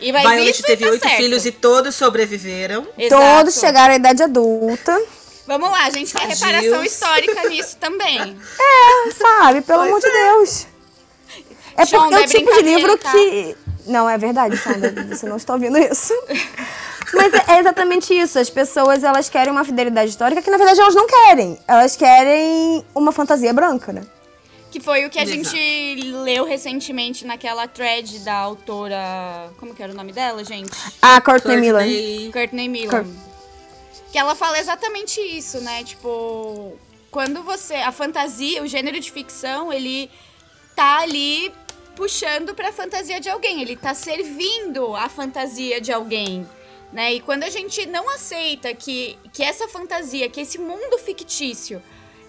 E 0.01 0.13
Violet 0.13 0.51
isso 0.51 0.63
teve 0.63 0.85
tá 0.85 0.91
oito 0.91 1.03
certo. 1.03 1.17
filhos 1.17 1.47
e 1.47 1.53
todos 1.53 1.95
sobreviveram. 1.95 2.87
Exato. 2.97 3.23
Todos 3.23 3.55
chegaram 3.55 3.95
à 3.95 3.97
idade 3.97 4.23
adulta. 4.23 4.97
Vamos 5.47 5.71
lá, 5.71 5.87
a 5.87 5.91
gente 5.91 6.11
Sadios. 6.11 6.41
reparação 6.41 6.85
histórica 6.85 7.45
nisso 7.49 7.77
também. 7.79 8.39
Sabe, 9.17 9.63
pelo 9.63 9.81
amor 9.83 10.01
de 10.01 10.11
Deus. 10.11 10.67
É 11.77 11.87
Sean, 11.87 12.01
porque 12.01 12.15
é 12.15 12.19
o 12.19 12.23
é 12.23 12.27
tipo 12.27 12.55
de 12.55 12.63
livro 12.63 12.99
tá? 12.99 13.11
que. 13.11 13.57
Não, 13.87 14.09
é 14.09 14.19
verdade, 14.19 14.57
Sandra, 14.57 14.93
você 15.09 15.27
não 15.27 15.37
está 15.37 15.55
ouvindo 15.55 15.79
isso. 15.79 16.13
Mas 17.15 17.33
é 17.33 17.57
é 17.57 17.61
exatamente 17.61 18.13
isso. 18.13 18.39
As 18.39 18.51
pessoas 18.51 19.03
elas 19.03 19.29
querem 19.29 19.51
uma 19.51 19.65
fidelidade 19.65 20.11
histórica 20.11 20.43
que 20.43 20.51
na 20.51 20.59
verdade 20.59 20.81
elas 20.81 20.95
não 20.95 21.07
querem. 21.07 21.59
Elas 21.67 21.97
querem 21.97 22.85
uma 22.95 23.13
fantasia 23.13 23.53
branca, 23.53 23.93
né? 23.93 24.03
Que 24.71 24.81
foi 24.81 25.07
o 25.07 25.11
que 25.11 25.19
a 25.19 25.23
Exato. 25.23 25.57
gente 25.57 26.03
leu 26.13 26.45
recentemente 26.45 27.27
naquela 27.27 27.67
thread 27.67 28.19
da 28.19 28.35
autora. 28.35 29.51
Como 29.59 29.75
que 29.75 29.83
era 29.83 29.93
o 29.93 29.97
nome 29.97 30.13
dela, 30.13 30.45
gente? 30.45 30.71
Ah, 31.01 31.21
Courtney 31.21 31.57
Miller. 31.57 31.87
Courtney- 32.33 32.69
Milan. 32.69 33.07
Que 34.13 34.19
ela 34.19 34.35
fala 34.35 34.59
exatamente 34.59 35.21
isso, 35.21 35.61
né? 35.61 35.83
Tipo, 35.85 36.77
quando 37.11 37.43
você. 37.43 37.77
A 37.77 37.91
fantasia, 37.93 38.63
o 38.63 38.67
gênero 38.67 39.01
de 39.01 39.11
ficção, 39.11 39.73
ele 39.73 40.11
tá 40.77 40.99
ali 40.99 41.53
puxando 41.97 42.55
pra 42.55 42.71
fantasia 42.71 43.19
de 43.21 43.29
alguém. 43.31 43.63
Ele 43.63 43.75
tá 43.77 43.95
servindo 43.95 44.95
a 44.95 45.09
fantasia 45.09 45.81
de 45.81 45.91
alguém. 45.93 46.47
Né? 46.93 47.15
E 47.15 47.21
quando 47.21 47.43
a 47.43 47.51
gente 47.51 47.85
não 47.87 48.09
aceita 48.11 48.73
que, 48.75 49.19
que 49.33 49.43
essa 49.43 49.67
fantasia, 49.69 50.29
que 50.31 50.41
esse 50.41 50.59
mundo 50.59 50.97
fictício 50.99 51.83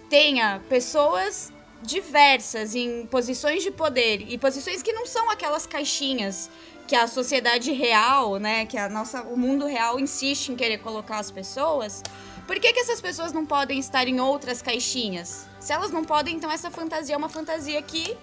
tenha 0.09 0.61
pessoas 0.67 1.51
diversas 1.81 2.75
em 2.75 3.05
posições 3.05 3.63
de 3.63 3.71
poder 3.71 4.25
e 4.27 4.37
posições 4.37 4.81
que 4.83 4.91
não 4.91 5.05
são 5.05 5.29
aquelas 5.29 5.65
caixinhas 5.65 6.49
que 6.87 6.95
a 6.95 7.07
sociedade 7.07 7.71
real, 7.71 8.37
né, 8.37 8.65
que 8.65 8.77
a 8.77 8.89
nossa, 8.89 9.21
o 9.21 9.37
mundo 9.37 9.65
real 9.65 9.99
insiste 9.99 10.49
em 10.49 10.55
querer 10.55 10.79
colocar 10.79 11.19
as 11.19 11.29
pessoas, 11.29 12.01
por 12.47 12.59
que, 12.59 12.73
que 12.73 12.79
essas 12.79 12.99
pessoas 12.99 13.31
não 13.31 13.45
podem 13.45 13.77
estar 13.77 14.07
em 14.07 14.19
outras 14.19 14.59
caixinhas? 14.59 15.47
Se 15.59 15.71
elas 15.71 15.91
não 15.91 16.03
podem, 16.03 16.35
então 16.35 16.51
essa 16.51 16.71
fantasia 16.71 17.13
é 17.13 17.17
uma 17.17 17.29
fantasia 17.29 17.79
que 17.83 18.17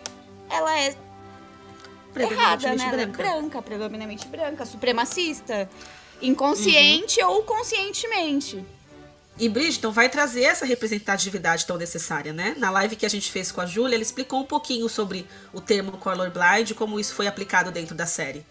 ela 0.51 0.77
é 0.77 0.97
errada, 2.17 2.75
né? 2.75 2.85
Ela 2.89 3.03
é 3.03 3.07
branca. 3.07 3.23
branca, 3.23 3.63
predominantemente 3.63 4.27
branca, 4.27 4.67
supremacista, 4.67 5.71
inconsciente 6.21 7.23
ou 7.23 7.45
conscientemente. 7.45 8.65
E 9.39 9.49
Bridgeton 9.51 9.91
vai 9.91 10.09
trazer 10.09 10.45
essa 10.45 10.65
representatividade 10.65 11.67
tão 11.67 11.77
necessária, 11.77 12.33
né? 12.33 12.55
Na 12.57 12.71
live 12.71 12.97
que 12.97 13.05
a 13.05 13.09
gente 13.11 13.31
fez 13.31 13.53
com 13.53 13.61
a 13.61 13.67
Júlia, 13.67 13.95
ela 13.95 14.03
explicou 14.03 14.41
um 14.41 14.47
pouquinho 14.47 14.89
sobre 14.89 15.27
o 15.53 15.61
termo 15.61 15.93
colorblind 15.93 16.71
e 16.71 16.75
como 16.75 16.99
isso 16.99 17.15
foi 17.15 17.27
aplicado 17.27 17.71
dentro 17.71 17.95
da 17.95 18.07
série. 18.07 18.45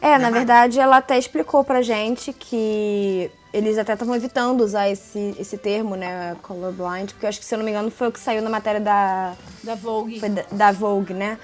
É, 0.00 0.18
na 0.18 0.30
Né, 0.30 0.38
verdade, 0.38 0.80
ela 0.80 0.96
até 0.96 1.18
explicou 1.18 1.62
pra 1.62 1.80
gente 1.82 2.32
que 2.32 3.30
eles 3.52 3.76
até 3.78 3.92
estavam 3.92 4.16
evitando 4.16 4.62
usar 4.62 4.88
esse, 4.88 5.36
esse 5.38 5.58
termo, 5.58 5.94
né, 5.94 6.34
colorblind, 6.42 7.10
porque 7.12 7.26
eu 7.26 7.28
acho 7.28 7.38
que, 7.38 7.44
se 7.44 7.54
eu 7.54 7.58
não 7.58 7.64
me 7.64 7.70
engano, 7.70 7.90
foi 7.90 8.08
o 8.08 8.12
que 8.12 8.18
saiu 8.18 8.40
na 8.42 8.48
matéria 8.50 8.80
da, 8.80 9.34
Da 9.62 9.74
Vogue. 9.74 10.18
foi 10.18 10.30
da, 10.30 10.42
da 10.50 10.72
Vogue, 10.72 11.12
né? 11.14 11.38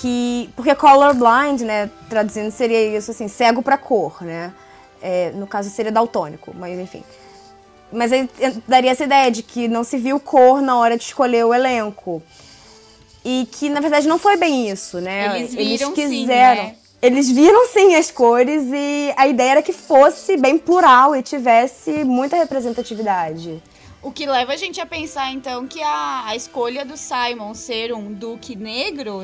Que, 0.00 0.50
porque 0.54 0.74
colorblind, 0.74 1.62
né, 1.62 1.90
traduzindo, 2.08 2.50
seria 2.50 2.96
isso 2.96 3.10
assim, 3.10 3.26
cego 3.26 3.62
pra 3.62 3.78
cor, 3.78 4.22
né? 4.22 4.52
É, 5.02 5.30
no 5.32 5.46
caso, 5.46 5.70
seria 5.70 5.90
daltônico, 5.90 6.54
mas 6.54 6.78
enfim. 6.78 7.02
Mas 7.92 8.12
aí 8.12 8.28
daria 8.66 8.90
essa 8.90 9.04
ideia 9.04 9.30
de 9.30 9.42
que 9.42 9.68
não 9.68 9.82
se 9.84 9.98
viu 9.98 10.20
cor 10.20 10.62
na 10.62 10.78
hora 10.78 10.96
de 10.96 11.04
escolher 11.04 11.44
o 11.44 11.52
elenco. 11.52 12.22
E 13.24 13.46
que, 13.52 13.68
na 13.68 13.80
verdade, 13.80 14.08
não 14.08 14.18
foi 14.18 14.36
bem 14.36 14.70
isso, 14.70 15.00
né? 15.00 15.38
Eles 15.38 15.54
viram 15.54 15.94
sim, 15.94 16.08
quiseram. 16.08 16.64
né? 16.64 16.76
Eles 17.02 17.30
viram 17.30 17.66
sim 17.68 17.94
as 17.94 18.10
cores 18.10 18.62
e 18.72 19.12
a 19.16 19.26
ideia 19.26 19.52
era 19.52 19.62
que 19.62 19.72
fosse 19.72 20.36
bem 20.36 20.58
plural 20.58 21.16
e 21.16 21.22
tivesse 21.22 22.04
muita 22.04 22.36
representatividade. 22.36 23.62
O 24.02 24.10
que 24.10 24.26
leva 24.26 24.52
a 24.52 24.56
gente 24.56 24.80
a 24.80 24.86
pensar, 24.86 25.30
então, 25.32 25.66
que 25.66 25.82
a, 25.82 26.24
a 26.26 26.36
escolha 26.36 26.84
do 26.84 26.96
Simon 26.96 27.54
ser 27.54 27.92
um 27.92 28.12
duque 28.12 28.54
negro 28.56 29.22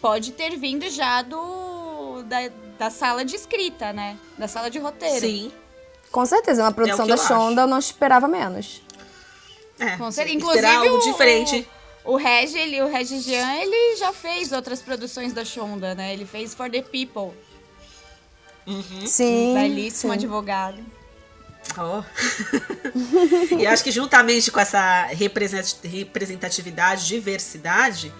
pode 0.00 0.32
ter 0.32 0.56
vindo 0.56 0.88
já 0.90 1.22
do 1.22 2.22
da, 2.22 2.50
da 2.78 2.90
sala 2.90 3.24
de 3.24 3.34
escrita, 3.34 3.92
né? 3.92 4.16
Da 4.38 4.48
sala 4.48 4.70
de 4.70 4.78
roteiro. 4.78 5.20
Sim. 5.20 5.52
Com 6.10 6.24
certeza, 6.24 6.62
uma 6.62 6.72
produção 6.72 7.06
que 7.06 7.14
da. 7.14 7.16
Shonda 7.16 7.62
eu 7.62 7.66
não 7.66 7.78
esperava 7.78 8.26
menos. 8.26 8.82
É, 9.78 9.96
Com 9.96 10.10
certeza. 10.10 10.36
Inclusive, 10.36 10.66
algo 10.66 10.96
o, 10.96 11.00
diferente. 11.00 11.68
O 12.04 12.16
Regi, 12.16 12.58
ele, 12.58 12.82
o 12.82 12.88
Regi 12.88 13.20
Jean, 13.20 13.54
ele 13.56 13.96
já 13.96 14.12
fez 14.12 14.50
outras 14.52 14.80
produções 14.80 15.32
da 15.32 15.44
Shonda, 15.44 15.94
né? 15.94 16.12
Ele 16.12 16.24
fez 16.24 16.54
For 16.54 16.70
the 16.70 16.82
People, 16.82 17.36
Sim. 19.06 19.54
belíssimo 19.54 20.12
sim. 20.12 20.18
advogado. 20.18 20.82
Ó. 21.76 22.02
e 23.58 23.66
acho 23.66 23.84
que 23.84 23.90
juntamente 23.90 24.50
com 24.50 24.58
essa 24.58 25.04
represent- 25.10 25.84
representatividade, 25.84 27.06
diversidade, 27.06 28.12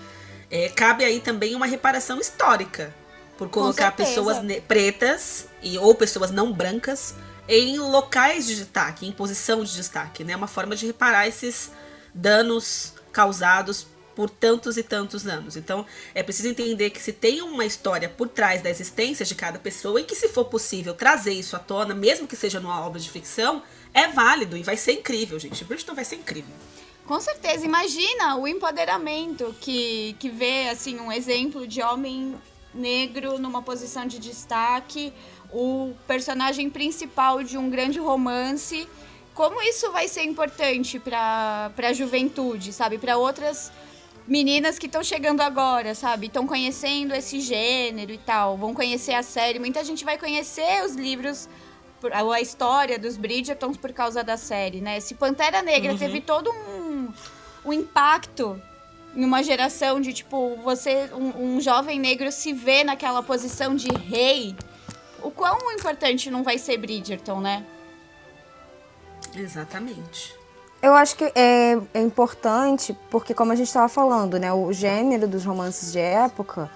é, 0.50 0.68
cabe 0.68 1.04
aí 1.04 1.20
também 1.20 1.54
uma 1.54 1.66
reparação 1.66 2.20
histórica. 2.20 2.94
Por 3.36 3.48
colocar 3.48 3.92
pessoas 3.92 4.38
pretas 4.66 5.46
e, 5.62 5.78
ou 5.78 5.94
pessoas 5.94 6.32
não 6.32 6.52
brancas 6.52 7.14
em 7.48 7.78
locais 7.78 8.46
de 8.46 8.56
destaque, 8.56 9.06
em 9.06 9.12
posição 9.12 9.64
de 9.64 9.74
destaque. 9.74 10.22
É 10.22 10.26
né? 10.26 10.36
uma 10.36 10.46
forma 10.46 10.76
de 10.76 10.86
reparar 10.86 11.26
esses 11.26 11.72
danos 12.14 12.92
causados 13.12 13.86
por 14.14 14.28
tantos 14.28 14.76
e 14.76 14.82
tantos 14.82 15.28
anos. 15.28 15.56
Então, 15.56 15.86
é 16.12 16.24
preciso 16.24 16.48
entender 16.48 16.90
que 16.90 17.00
se 17.00 17.12
tem 17.12 17.40
uma 17.40 17.64
história 17.64 18.08
por 18.08 18.28
trás 18.28 18.60
da 18.60 18.68
existência 18.68 19.24
de 19.24 19.34
cada 19.34 19.60
pessoa 19.60 20.00
e 20.00 20.04
que, 20.04 20.16
se 20.16 20.28
for 20.28 20.46
possível, 20.46 20.92
trazer 20.92 21.32
isso 21.32 21.54
à 21.54 21.58
tona, 21.60 21.94
mesmo 21.94 22.26
que 22.26 22.34
seja 22.34 22.58
numa 22.58 22.84
obra 22.84 22.98
de 22.98 23.08
ficção, 23.08 23.62
é 23.94 24.08
válido 24.08 24.56
e 24.56 24.62
vai 24.64 24.76
ser 24.76 24.92
incrível, 24.92 25.38
gente. 25.38 25.64
Bridgerton 25.64 25.94
vai 25.94 26.04
ser 26.04 26.16
incrível. 26.16 26.52
Com 27.06 27.20
certeza, 27.20 27.64
imagina 27.64 28.36
o 28.36 28.48
empoderamento 28.48 29.54
que, 29.60 30.16
que 30.18 30.28
vê, 30.28 30.68
assim, 30.68 30.98
um 30.98 31.12
exemplo 31.12 31.64
de 31.64 31.80
homem 31.80 32.34
negro 32.74 33.38
numa 33.38 33.62
posição 33.62 34.04
de 34.04 34.18
destaque, 34.18 35.12
o 35.52 35.94
personagem 36.06 36.68
principal 36.68 37.42
de 37.42 37.56
um 37.56 37.70
grande 37.70 37.98
romance. 37.98 38.88
Como 39.34 39.62
isso 39.62 39.90
vai 39.92 40.08
ser 40.08 40.24
importante 40.24 40.98
para 40.98 41.70
a 41.76 41.92
juventude, 41.92 42.72
sabe? 42.72 42.98
Para 42.98 43.16
outras 43.16 43.70
meninas 44.26 44.78
que 44.78 44.86
estão 44.86 45.02
chegando 45.02 45.40
agora, 45.40 45.94
sabe? 45.94 46.26
Estão 46.26 46.46
conhecendo 46.46 47.14
esse 47.14 47.40
gênero 47.40 48.12
e 48.12 48.18
tal, 48.18 48.56
vão 48.56 48.74
conhecer 48.74 49.14
a 49.14 49.22
série. 49.22 49.58
Muita 49.58 49.82
gente 49.82 50.04
vai 50.04 50.18
conhecer 50.18 50.84
os 50.84 50.94
livros, 50.94 51.48
a 52.12 52.40
história 52.40 52.98
dos 52.98 53.16
Bridgertons 53.16 53.76
por 53.76 53.92
causa 53.92 54.22
da 54.22 54.36
série, 54.36 54.80
né? 54.80 55.00
Se 55.00 55.14
Pantera 55.14 55.62
Negra 55.62 55.96
teve 55.96 56.20
todo 56.20 56.50
um, 56.50 57.08
um 57.64 57.72
impacto 57.72 58.60
em 59.16 59.24
uma 59.24 59.42
geração 59.42 60.00
de, 60.00 60.12
tipo, 60.12 60.56
você, 60.56 61.10
um, 61.12 61.56
um 61.56 61.60
jovem 61.60 61.98
negro 61.98 62.30
se 62.30 62.52
vê 62.52 62.84
naquela 62.84 63.22
posição 63.22 63.74
de 63.74 63.88
rei, 63.88 64.54
o 65.22 65.30
quão 65.30 65.72
importante 65.72 66.30
não 66.30 66.42
vai 66.42 66.58
ser 66.58 66.76
Bridgerton, 66.78 67.40
né? 67.40 67.64
Exatamente. 69.34 70.34
Eu 70.80 70.94
acho 70.94 71.16
que 71.16 71.24
é, 71.34 71.76
é 71.92 72.00
importante, 72.00 72.96
porque 73.10 73.34
como 73.34 73.50
a 73.52 73.56
gente 73.56 73.66
estava 73.66 73.88
falando, 73.88 74.38
né, 74.38 74.52
o 74.52 74.72
gênero 74.72 75.26
dos 75.26 75.44
romances 75.44 75.90
de 75.92 75.98
época, 75.98 76.70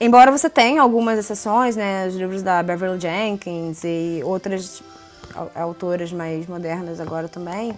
embora 0.00 0.30
você 0.32 0.48
tenha 0.48 0.80
algumas 0.80 1.18
exceções, 1.18 1.76
né, 1.76 2.06
os 2.08 2.14
livros 2.14 2.42
da 2.42 2.62
Beverly 2.62 2.98
Jenkins 2.98 3.84
e 3.84 4.22
outras 4.24 4.82
au- 5.34 5.50
autoras 5.54 6.10
mais 6.12 6.46
modernas 6.46 6.98
agora 6.98 7.28
também, 7.28 7.76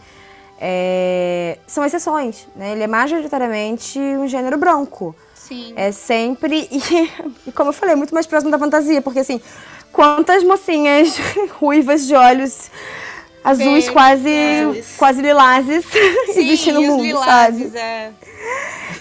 é, 0.60 1.58
são 1.66 1.84
exceções, 1.84 2.46
né? 2.56 2.72
Ele 2.72 2.82
é 2.82 2.86
majoritariamente 2.88 3.98
um 3.98 4.26
gênero 4.26 4.58
branco. 4.58 5.14
Sim. 5.34 5.72
É 5.76 5.92
sempre. 5.92 6.68
E, 6.70 7.48
e 7.48 7.52
como 7.52 7.70
eu 7.70 7.72
falei, 7.72 7.94
muito 7.94 8.12
mais 8.12 8.26
próximo 8.26 8.50
da 8.50 8.58
fantasia, 8.58 9.00
porque 9.00 9.20
assim, 9.20 9.40
quantas 9.92 10.42
mocinhas 10.44 11.16
ruivas 11.58 12.06
de 12.06 12.14
olhos 12.14 12.70
azuis 13.44 13.66
Verdes, 13.66 13.90
quase, 13.90 14.60
azuis. 14.60 14.96
quase 14.98 15.22
lilazes 15.22 15.84
existem 16.28 16.72
no 16.74 16.82
mundo, 16.82 17.02
lilazes, 17.02 17.72
sabe? 17.72 17.78
é. 17.78 18.12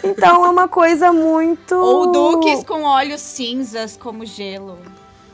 Então 0.04 0.46
é 0.46 0.50
uma 0.50 0.68
coisa 0.68 1.12
muito. 1.12 1.76
Ou 1.76 2.12
duques 2.12 2.64
com 2.64 2.84
olhos 2.84 3.22
cinzas 3.22 3.98
como 3.98 4.26
gelo. 4.26 4.78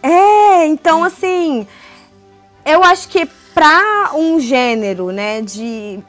É, 0.01 0.65
então 0.67 1.03
assim, 1.03 1.67
eu 2.65 2.83
acho 2.83 3.07
que 3.09 3.25
pra 3.53 4.11
um 4.15 4.39
gênero, 4.39 5.11
né, 5.11 5.41
de 5.41 5.99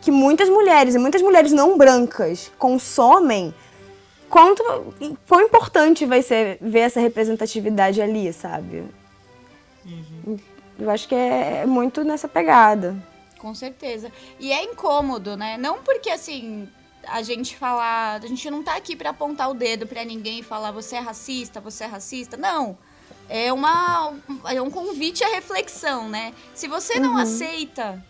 que 0.00 0.10
muitas 0.10 0.48
mulheres 0.48 0.94
e 0.94 0.98
muitas 0.98 1.22
mulheres 1.22 1.52
não 1.52 1.76
brancas 1.76 2.50
consomem, 2.58 3.54
quanto 4.30 4.62
quão 5.28 5.42
importante 5.42 6.06
vai 6.06 6.22
ser 6.22 6.56
ver 6.60 6.80
essa 6.80 7.00
representatividade 7.00 8.00
ali, 8.00 8.32
sabe? 8.32 8.84
Eu 10.78 10.88
acho 10.88 11.06
que 11.08 11.14
é 11.14 11.66
muito 11.66 12.02
nessa 12.04 12.28
pegada. 12.28 12.96
Com 13.38 13.54
certeza. 13.54 14.10
E 14.38 14.52
é 14.52 14.62
incômodo, 14.64 15.36
né? 15.36 15.58
Não 15.58 15.82
porque 15.82 16.08
assim 16.08 16.68
a 17.06 17.22
gente 17.22 17.56
falar, 17.56 18.22
a 18.22 18.26
gente 18.26 18.50
não 18.50 18.62
tá 18.62 18.76
aqui 18.76 18.94
pra 18.94 19.10
apontar 19.10 19.50
o 19.50 19.54
dedo 19.54 19.86
pra 19.86 20.04
ninguém 20.04 20.40
e 20.40 20.42
falar 20.42 20.70
você 20.70 20.96
é 20.96 21.00
racista, 21.00 21.60
você 21.60 21.84
é 21.84 21.86
racista. 21.86 22.36
Não. 22.36 22.78
É 23.28 23.52
uma 23.52 24.14
é 24.46 24.60
um 24.60 24.70
convite 24.70 25.24
à 25.24 25.28
reflexão, 25.28 26.08
né? 26.08 26.32
Se 26.54 26.68
você 26.68 26.98
não 27.00 27.16
aceita 27.16 28.04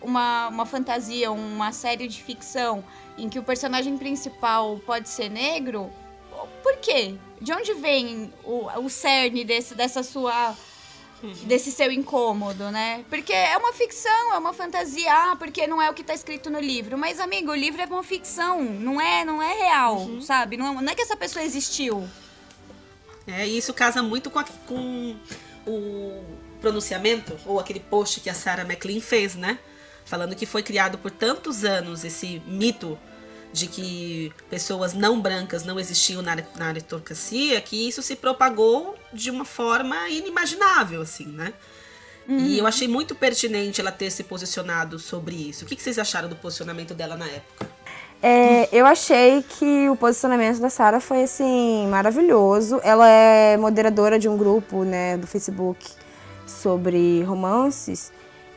uma, 0.00 0.48
uma 0.48 0.66
fantasia, 0.66 1.30
uma 1.30 1.72
série 1.72 2.06
de 2.08 2.22
ficção 2.22 2.84
em 3.16 3.28
que 3.28 3.38
o 3.38 3.42
personagem 3.42 3.96
principal 3.98 4.78
pode 4.86 5.08
ser 5.08 5.28
negro, 5.28 5.90
por 6.62 6.76
quê? 6.76 7.16
De 7.40 7.52
onde 7.52 7.74
vem 7.74 8.32
o, 8.44 8.68
o 8.84 8.88
cerne 8.88 9.44
desse, 9.44 9.74
dessa 9.74 10.02
sua 10.02 10.54
desse 11.42 11.72
seu 11.72 11.90
incômodo, 11.90 12.70
né? 12.70 13.04
Porque 13.08 13.32
é 13.32 13.56
uma 13.56 13.72
ficção, 13.72 14.34
é 14.34 14.38
uma 14.38 14.52
fantasia, 14.52 15.12
ah, 15.12 15.34
porque 15.36 15.66
não 15.66 15.82
é 15.82 15.90
o 15.90 15.94
que 15.94 16.04
tá 16.04 16.14
escrito 16.14 16.48
no 16.48 16.60
livro. 16.60 16.96
Mas, 16.96 17.18
amigo, 17.18 17.50
o 17.50 17.56
livro 17.56 17.82
é 17.82 17.86
uma 17.86 18.04
ficção, 18.04 18.62
não 18.62 19.00
é, 19.00 19.24
não 19.24 19.42
é 19.42 19.52
real, 19.52 20.08
sabe? 20.22 20.56
Não 20.56 20.78
é, 20.78 20.80
não 20.80 20.92
é 20.92 20.94
que 20.94 21.02
essa 21.02 21.16
pessoa 21.16 21.44
existiu. 21.44 22.08
É, 23.26 23.44
e 23.48 23.58
isso 23.58 23.74
casa 23.74 24.00
muito 24.00 24.30
com, 24.30 24.38
a- 24.38 24.44
com 24.68 25.16
o 25.66 26.24
pronunciamento, 26.60 27.36
ou 27.44 27.58
aquele 27.58 27.80
post 27.80 28.20
que 28.20 28.30
a 28.30 28.34
Sarah 28.34 28.62
McLean 28.62 29.00
fez, 29.00 29.34
né? 29.34 29.58
Falando 30.08 30.34
que 30.34 30.46
foi 30.46 30.62
criado 30.62 30.96
por 30.96 31.10
tantos 31.10 31.64
anos 31.64 32.02
esse 32.02 32.42
mito 32.46 32.98
de 33.52 33.66
que 33.66 34.32
pessoas 34.48 34.94
não 34.94 35.20
brancas 35.20 35.64
não 35.64 35.78
existiam 35.78 36.22
na, 36.22 36.34
na 36.56 36.68
aristocracia, 36.68 37.60
que 37.60 37.88
isso 37.88 38.02
se 38.02 38.16
propagou 38.16 38.96
de 39.12 39.30
uma 39.30 39.44
forma 39.44 40.08
inimaginável, 40.08 41.02
assim, 41.02 41.26
né? 41.26 41.52
E 42.26 42.58
eu 42.58 42.66
achei 42.66 42.86
muito 42.86 43.14
pertinente 43.14 43.80
ela 43.80 43.90
ter 43.90 44.10
se 44.10 44.22
posicionado 44.22 44.98
sobre 44.98 45.34
isso. 45.34 45.64
O 45.64 45.68
que, 45.68 45.74
que 45.74 45.82
vocês 45.82 45.98
acharam 45.98 46.28
do 46.28 46.36
posicionamento 46.36 46.92
dela 46.92 47.16
na 47.16 47.26
época? 47.26 47.66
É, 48.22 48.68
eu 48.70 48.84
achei 48.84 49.42
que 49.42 49.88
o 49.88 49.96
posicionamento 49.96 50.58
da 50.58 50.68
Sara 50.68 51.00
foi 51.00 51.22
assim 51.22 51.86
maravilhoso. 51.88 52.80
Ela 52.82 53.08
é 53.08 53.56
moderadora 53.56 54.18
de 54.18 54.28
um 54.28 54.36
grupo, 54.36 54.84
né, 54.84 55.16
do 55.16 55.26
Facebook 55.26 55.86
sobre 56.46 57.22
romances 57.22 58.12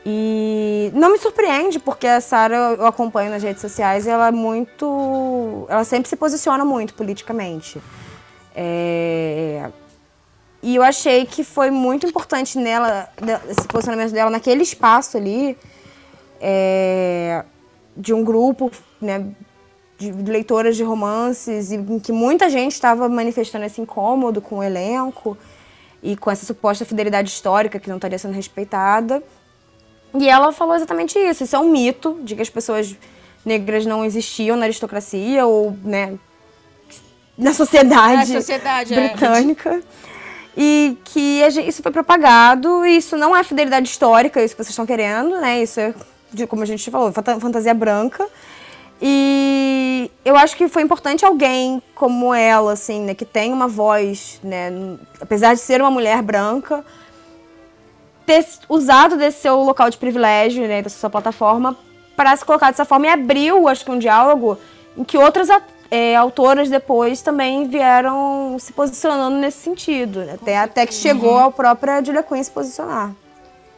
e 0.06 0.92
não 0.94 1.12
me 1.12 1.20
surpreende 1.20 1.80
porque 1.80 2.08
a 2.08 2.20
Sara 2.20 2.56
eu 2.56 2.86
acompanho 2.88 3.30
nas 3.30 3.44
redes 3.44 3.62
sociais 3.62 4.06
e 4.06 4.10
ela 4.10 4.30
é 4.30 4.32
muito, 4.32 5.66
ela 5.70 5.84
sempre 5.84 6.10
se 6.10 6.16
posiciona 6.16 6.66
muito 6.66 6.94
politicamente. 6.96 7.80
É, 8.56 9.70
e 10.64 10.76
eu 10.76 10.84
achei 10.84 11.26
que 11.26 11.44
foi 11.44 11.70
muito 11.70 12.06
importante 12.06 12.58
nela, 12.58 13.10
esse 13.50 13.68
posicionamento 13.68 14.12
dela 14.12 14.30
naquele 14.30 14.64
espaço 14.64 15.18
ali, 15.18 15.58
é, 16.40 17.44
de 17.96 18.14
um 18.14 18.24
grupo 18.24 18.72
né, 19.00 19.26
de 19.98 20.12
leitoras 20.12 20.76
de 20.76 20.84
romances, 20.84 21.72
em 21.72 22.00
que 22.00 22.12
muita 22.12 22.50
gente 22.50 22.74
estava 22.74 23.08
manifestando 23.08 23.66
esse 23.66 23.80
incômodo 23.80 24.42
com 24.42 24.58
o 24.58 24.64
elenco 24.64 25.38
e 26.02 26.18
com 26.18 26.32
essa 26.32 26.44
suposta 26.44 26.86
fidelidade 26.86 27.30
histórica 27.30 27.80
que 27.80 27.88
não 27.88 27.98
estaria 27.98 28.18
sendo 28.18 28.34
respeitada. 28.34 29.22
E 30.14 30.28
ela 30.28 30.52
falou 30.52 30.76
exatamente 30.76 31.18
isso. 31.18 31.44
Isso 31.44 31.56
é 31.56 31.60
um 31.60 31.70
mito 31.70 32.20
de 32.22 32.36
que 32.36 32.42
as 32.42 32.50
pessoas 32.50 32.96
negras 33.46 33.86
não 33.86 34.04
existiam 34.06 34.56
na 34.56 34.66
aristocracia 34.66 35.46
ou 35.46 35.76
né, 35.84 36.18
na 37.38 37.54
sociedade, 37.54 38.34
sociedade 38.34 38.94
é. 38.94 39.10
britânica. 39.10 39.82
E 40.56 40.98
que 41.06 41.50
gente, 41.50 41.70
isso 41.70 41.82
foi 41.82 41.92
propagado, 41.92 42.86
e 42.86 42.98
isso 42.98 43.16
não 43.16 43.36
é 43.36 43.44
fidelidade 43.44 43.88
histórica, 43.88 44.44
isso 44.44 44.54
que 44.54 44.62
vocês 44.62 44.72
estão 44.72 44.86
querendo, 44.86 45.40
né? 45.40 45.64
Isso 45.64 45.80
é, 45.80 45.94
como 46.48 46.62
a 46.62 46.66
gente 46.66 46.92
falou, 46.92 47.12
fantasia 47.12 47.74
branca. 47.74 48.28
E 49.02 50.12
eu 50.24 50.36
acho 50.36 50.56
que 50.56 50.68
foi 50.68 50.84
importante 50.84 51.26
alguém 51.26 51.82
como 51.96 52.34
ela, 52.34 52.74
assim, 52.74 53.02
né, 53.02 53.16
que 53.16 53.26
tem 53.26 53.52
uma 53.52 53.68
voz, 53.68 54.40
né, 54.44 54.72
apesar 55.20 55.56
de 55.56 55.62
ser 55.62 55.82
uma 55.82 55.90
mulher 55.90 56.22
branca, 56.22 56.86
ter 58.32 58.46
usado 58.70 59.18
desse 59.18 59.42
seu 59.42 59.62
local 59.62 59.90
de 59.90 59.98
privilégio, 59.98 60.66
né, 60.66 60.82
dessa 60.82 60.98
sua 60.98 61.10
plataforma, 61.10 61.78
para 62.16 62.36
se 62.36 62.46
colocar 62.46 62.72
dessa 62.72 62.86
forma 62.86 63.08
e 63.08 63.10
abriu, 63.10 63.68
acho 63.68 63.84
que, 63.84 63.92
um 63.92 64.00
diálogo 64.00 64.58
em 64.96 65.04
que 65.04 65.18
outras 65.18 65.50
é, 65.90 66.16
autoras 66.16 66.70
depois 66.70 67.22
também 67.22 67.68
vieram 67.68 68.56
se 68.58 68.72
posicionando 68.72 69.36
nesse 69.38 69.58
sentido, 69.58 70.22
né, 70.22 70.38
até, 70.42 70.58
até 70.58 70.86
que 70.86 70.94
chegou 70.94 71.38
a 71.38 71.52
própria 71.52 72.02
Julia 72.04 72.24
Quinn 72.24 72.42
se 72.42 72.52
posicionar. 72.52 73.14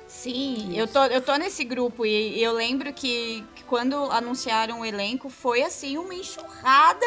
Sim, 0.07 0.77
eu 0.77 0.87
tô, 0.87 1.03
eu 1.05 1.21
tô 1.21 1.35
nesse 1.35 1.63
grupo 1.63 2.05
e, 2.05 2.41
eu 2.41 2.53
lembro 2.53 2.93
que, 2.93 3.43
que, 3.55 3.63
quando 3.63 3.95
anunciaram 4.11 4.81
o 4.81 4.85
elenco 4.85 5.29
foi 5.29 5.63
assim 5.63 5.97
uma 5.97 6.13
enxurrada 6.13 7.05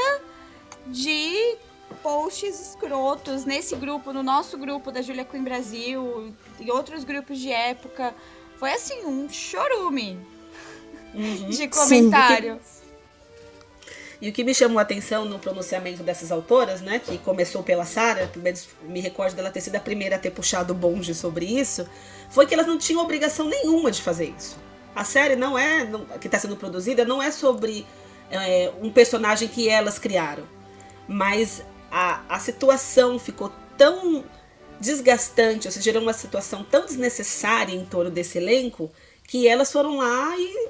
de 0.89 1.57
posts 2.03 2.61
escrotos 2.61 3.45
nesse 3.45 3.77
grupo, 3.77 4.13
no 4.13 4.23
nosso 4.23 4.59
grupo 4.59 4.91
da 4.91 5.01
Julia 5.01 5.25
Queen 5.25 5.45
Brasil 5.45 6.35
e 6.61 6.71
outros 6.71 7.05
grupos 7.05 7.38
de 7.38 7.51
época. 7.51 8.14
Foi 8.59 8.73
assim 8.73 9.05
um 9.05 9.29
chorume 9.29 10.19
uhum. 11.14 11.51
de 11.51 11.69
comentário. 11.69 12.61
Sim, 12.62 12.77
e 14.21 14.31
o 14.31 14.33
que 14.33 14.42
me 14.42 14.55
chamou 14.55 14.79
a 14.79 14.83
atenção 14.83 15.25
no 15.25 15.38
pronunciamento 15.38 16.03
dessas 16.03 16.33
autoras, 16.33 16.81
né, 16.81 16.99
que 16.99 17.19
começou 17.19 17.62
pela 17.62 17.85
Sara, 17.85 18.31
me 18.83 19.01
recordo 19.01 19.35
dela 19.35 19.51
ter 19.51 19.61
sido 19.61 19.77
a 19.77 19.81
primeira 19.81 20.16
a 20.16 20.19
ter 20.19 20.31
puxado 20.31 20.73
o 20.73 20.77
bonde 20.77 21.14
sobre 21.14 21.45
isso, 21.45 21.87
foi 22.31 22.47
que 22.47 22.55
elas 22.55 22.66
não 22.66 22.79
tinham 22.79 23.03
obrigação 23.03 23.47
nenhuma 23.47 23.90
de 23.90 24.01
fazer 24.01 24.35
isso. 24.37 24.59
A 24.95 25.05
série 25.05 25.37
não 25.37 25.59
é, 25.59 25.85
não, 25.85 26.07
que 26.07 26.27
está 26.27 26.38
sendo 26.38 26.57
produzida, 26.57 27.05
não 27.05 27.23
é 27.23 27.31
sobre 27.31 27.87
é, 28.31 28.73
um 28.81 28.90
personagem 28.90 29.49
que 29.49 29.69
elas 29.69 29.99
criaram, 29.99 30.45
mas 31.07 31.62
a, 31.90 32.23
a 32.27 32.38
situação 32.38 33.19
ficou 33.19 33.53
tão 33.77 34.25
desgastante, 34.81 35.69
ou 35.69 35.73
seja, 35.73 35.85
gerou 35.85 36.03
uma 36.03 36.12
situação 36.12 36.65
tão 36.65 36.85
desnecessária 36.85 37.75
em 37.75 37.85
torno 37.85 38.11
desse 38.11 38.39
elenco, 38.39 38.91
que 39.27 39.49
elas 39.49 39.73
foram 39.73 39.97
lá 39.99 40.37
e 40.37 40.69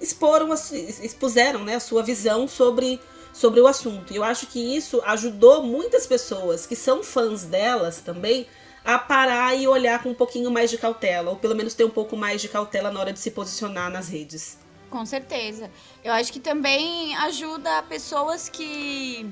exporam, 0.00 0.52
expuseram 0.52 1.64
né, 1.64 1.76
a 1.76 1.80
sua 1.80 2.02
visão 2.02 2.46
sobre, 2.46 3.00
sobre 3.32 3.60
o 3.60 3.66
assunto. 3.66 4.12
E 4.12 4.16
eu 4.16 4.24
acho 4.24 4.46
que 4.46 4.76
isso 4.76 5.02
ajudou 5.04 5.62
muitas 5.62 6.06
pessoas 6.06 6.66
que 6.66 6.76
são 6.76 7.02
fãs 7.02 7.44
delas 7.44 8.00
também 8.00 8.46
a 8.84 8.98
parar 8.98 9.54
e 9.56 9.66
olhar 9.66 10.00
com 10.02 10.10
um 10.10 10.14
pouquinho 10.14 10.50
mais 10.50 10.70
de 10.70 10.78
cautela, 10.78 11.30
ou 11.30 11.36
pelo 11.36 11.56
menos 11.56 11.74
ter 11.74 11.84
um 11.84 11.90
pouco 11.90 12.16
mais 12.16 12.40
de 12.40 12.48
cautela 12.48 12.90
na 12.90 13.00
hora 13.00 13.12
de 13.12 13.18
se 13.18 13.32
posicionar 13.32 13.90
nas 13.90 14.08
redes. 14.08 14.58
Com 14.88 15.04
certeza. 15.04 15.68
Eu 16.04 16.12
acho 16.12 16.32
que 16.32 16.38
também 16.38 17.16
ajuda 17.16 17.82
pessoas 17.82 18.48
que 18.48 19.28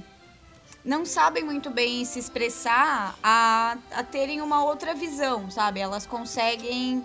não 0.85 1.07
sabem 1.07 1.43
muito 1.43 1.71
bem 1.71 2.05
se 2.05 2.19
expressar 2.19 3.17
a, 3.23 3.77
a 3.93 4.03
terem 4.03 4.43
uma 4.43 4.65
outra 4.65 4.95
visão, 4.95 5.51
sabe? 5.51 5.81
Elas 5.81 6.05
conseguem 6.05 7.03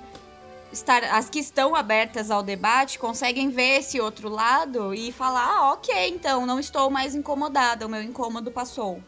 estar, 0.71 1.03
as 1.03 1.29
que 1.29 1.39
estão 1.39 1.75
abertas 1.75 2.29
ao 2.29 2.43
debate 2.43 2.99
conseguem 2.99 3.49
ver 3.49 3.79
esse 3.79 3.99
outro 3.99 4.27
lado 4.27 4.93
e 4.93 5.11
falar, 5.11 5.45
ah, 5.45 5.73
ok, 5.73 6.09
então 6.09 6.45
não 6.45 6.59
estou 6.59 6.89
mais 6.89 7.15
incomodada, 7.15 7.85
o 7.85 7.89
meu 7.89 8.01
incômodo 8.01 8.51
passou. 8.51 8.99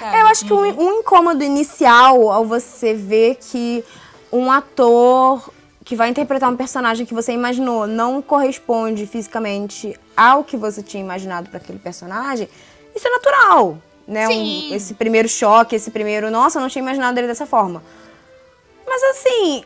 É, 0.00 0.22
eu 0.22 0.26
acho 0.26 0.44
que 0.44 0.52
um, 0.52 0.56
uhum. 0.56 0.86
um 0.86 1.00
incômodo 1.00 1.44
inicial 1.44 2.30
ao 2.30 2.44
você 2.44 2.94
ver 2.94 3.36
que 3.36 3.84
um 4.32 4.50
ator 4.50 5.52
que 5.84 5.94
vai 5.94 6.08
interpretar 6.08 6.50
um 6.50 6.56
personagem 6.56 7.06
que 7.06 7.14
você 7.14 7.32
imaginou 7.32 7.86
não 7.86 8.20
corresponde 8.20 9.06
fisicamente 9.06 9.98
ao 10.16 10.42
que 10.42 10.56
você 10.56 10.82
tinha 10.82 11.02
imaginado 11.02 11.48
para 11.48 11.58
aquele 11.58 11.78
personagem, 11.78 12.48
isso 12.94 13.06
é 13.06 13.10
natural, 13.10 13.78
né? 14.08 14.26
Um, 14.26 14.74
esse 14.74 14.94
primeiro 14.94 15.28
choque, 15.28 15.76
esse 15.76 15.90
primeiro, 15.90 16.30
nossa, 16.30 16.58
eu 16.58 16.62
não 16.62 16.68
tinha 16.68 16.82
imaginado 16.82 17.20
ele 17.20 17.26
dessa 17.26 17.44
forma. 17.44 17.82
Mas 18.86 19.02
assim, 19.02 19.62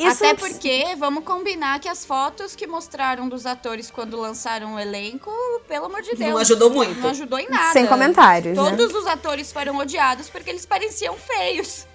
isso 0.00 0.24
Até 0.24 0.34
porque, 0.34 0.94
vamos 0.98 1.24
combinar 1.24 1.78
que 1.80 1.88
as 1.88 2.04
fotos 2.06 2.54
que 2.54 2.66
mostraram 2.66 3.28
dos 3.28 3.44
atores 3.44 3.90
quando 3.90 4.18
lançaram 4.18 4.74
o 4.74 4.78
elenco, 4.78 5.30
pelo 5.66 5.86
amor 5.86 6.02
de 6.02 6.14
Deus. 6.14 6.30
Não 6.30 6.38
ajudou 6.38 6.70
muito. 6.70 7.00
Não 7.00 7.10
ajudou 7.10 7.38
em 7.38 7.48
nada. 7.48 7.72
Sem 7.72 7.86
comentários. 7.86 8.56
Né? 8.56 8.62
Todos 8.62 8.92
né? 8.92 8.98
os 8.98 9.06
atores 9.06 9.52
foram 9.52 9.76
odiados 9.76 10.28
porque 10.28 10.50
eles 10.50 10.64
pareciam 10.64 11.16
feios. 11.16 11.86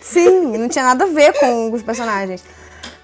Sim, 0.00 0.56
não 0.56 0.68
tinha 0.68 0.84
nada 0.84 1.04
a 1.04 1.08
ver 1.08 1.32
com 1.38 1.72
os 1.72 1.82
personagens. 1.82 2.44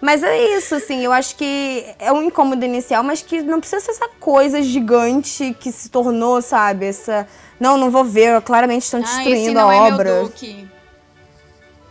Mas 0.01 0.23
é 0.23 0.57
isso, 0.57 0.77
assim, 0.77 1.05
eu 1.05 1.13
acho 1.13 1.35
que 1.35 1.85
é 1.99 2.13
um 2.13 2.23
incômodo 2.23 2.65
inicial, 2.65 3.03
mas 3.03 3.21
que 3.21 3.43
não 3.43 3.59
precisa 3.59 3.81
ser 3.81 3.91
essa 3.91 4.09
coisa 4.21 4.63
gigante 4.63 5.57
que 5.59 5.73
se 5.73 5.89
tornou, 5.89 6.41
sabe? 6.41 6.87
Essa. 6.87 7.27
Não, 7.59 7.77
não 7.77 7.91
vou 7.91 8.05
ver, 8.05 8.41
claramente 8.43 8.85
estão 8.85 9.01
destruindo 9.01 9.59
ah, 9.59 9.71
a 9.71 9.75
é 9.75 9.79
obra. 9.79 10.15
Meu 10.15 10.25
Duke. 10.25 10.69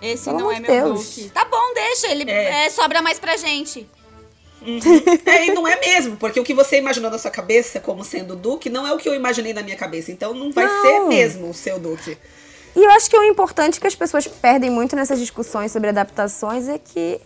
Esse 0.02 0.26
Pelo 0.26 0.40
não 0.40 0.52
é 0.52 0.60
meu 0.60 0.72
Deus. 0.72 1.30
Tá 1.34 1.44
bom, 1.44 1.74
deixa. 1.74 2.08
Ele 2.08 2.30
é. 2.30 2.66
É, 2.66 2.70
sobra 2.70 3.02
mais 3.02 3.20
pra 3.20 3.36
gente. 3.36 3.90
Uhum. 4.62 4.80
é, 5.26 5.46
e 5.48 5.52
não 5.52 5.68
é 5.68 5.80
mesmo, 5.80 6.18
porque 6.18 6.40
o 6.40 6.44
que 6.44 6.54
você 6.54 6.78
imaginou 6.78 7.12
na 7.12 7.20
sua 7.20 7.30
cabeça 7.30 7.80
como 7.80 8.04
sendo 8.04 8.34
o 8.34 8.36
Duque 8.36 8.70
não 8.70 8.88
é 8.88 8.94
o 8.94 8.98
que 8.98 9.08
eu 9.08 9.14
imaginei 9.14 9.54
na 9.54 9.62
minha 9.62 9.76
cabeça. 9.76 10.12
Então 10.12 10.34
não 10.34 10.52
vai 10.52 10.66
não. 10.66 10.82
ser 10.82 11.00
mesmo 11.02 11.50
o 11.50 11.54
seu 11.54 11.78
Duque. 11.78 12.18
E 12.76 12.84
eu 12.84 12.92
acho 12.92 13.10
que 13.10 13.18
o 13.18 13.24
importante 13.24 13.80
que 13.80 13.88
as 13.88 13.96
pessoas 13.96 14.28
perdem 14.28 14.70
muito 14.70 14.96
nessas 14.96 15.20
discussões 15.20 15.72
sobre 15.72 15.90
adaptações 15.90 16.70
é 16.70 16.78
que 16.78 17.20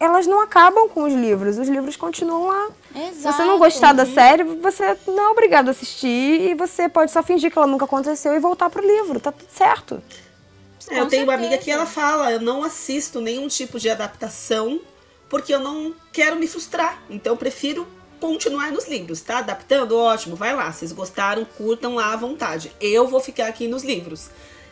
elas 0.00 0.26
não 0.26 0.40
acabam 0.40 0.88
com 0.88 1.02
os 1.02 1.12
livros, 1.12 1.58
os 1.58 1.68
livros 1.68 1.94
continuam 1.94 2.46
lá. 2.46 2.68
Exato. 2.94 3.14
Se 3.16 3.22
você 3.22 3.44
não 3.44 3.58
gostar 3.58 3.92
da 3.92 4.06
série, 4.06 4.42
você 4.42 4.96
não 5.06 5.24
é 5.24 5.28
obrigado 5.28 5.68
a 5.68 5.72
assistir 5.72 6.40
e 6.40 6.54
você 6.54 6.88
pode 6.88 7.12
só 7.12 7.22
fingir 7.22 7.52
que 7.52 7.58
ela 7.58 7.66
nunca 7.66 7.84
aconteceu 7.84 8.34
e 8.34 8.38
voltar 8.38 8.70
pro 8.70 8.84
livro, 8.84 9.20
tá 9.20 9.30
tudo 9.30 9.50
certo. 9.52 10.02
É, 10.88 10.98
eu 10.98 11.06
tenho 11.06 11.24
uma 11.24 11.34
amiga 11.34 11.58
que 11.58 11.70
ela 11.70 11.84
fala, 11.84 12.32
eu 12.32 12.40
não 12.40 12.64
assisto 12.64 13.20
nenhum 13.20 13.46
tipo 13.46 13.78
de 13.78 13.90
adaptação 13.90 14.80
porque 15.28 15.54
eu 15.54 15.60
não 15.60 15.94
quero 16.12 16.36
me 16.36 16.48
frustrar. 16.48 17.00
Então 17.08 17.34
eu 17.34 17.36
prefiro 17.36 17.86
continuar 18.18 18.72
nos 18.72 18.88
livros, 18.88 19.20
tá? 19.20 19.38
Adaptando, 19.38 19.96
ótimo, 19.96 20.34
vai 20.34 20.54
lá. 20.54 20.72
Vocês 20.72 20.92
gostaram, 20.92 21.44
curtam 21.44 21.94
lá 21.94 22.12
à 22.12 22.16
vontade. 22.16 22.72
Eu 22.80 23.06
vou 23.06 23.20
ficar 23.20 23.46
aqui 23.46 23.68
nos 23.68 23.84
livros. 23.84 24.30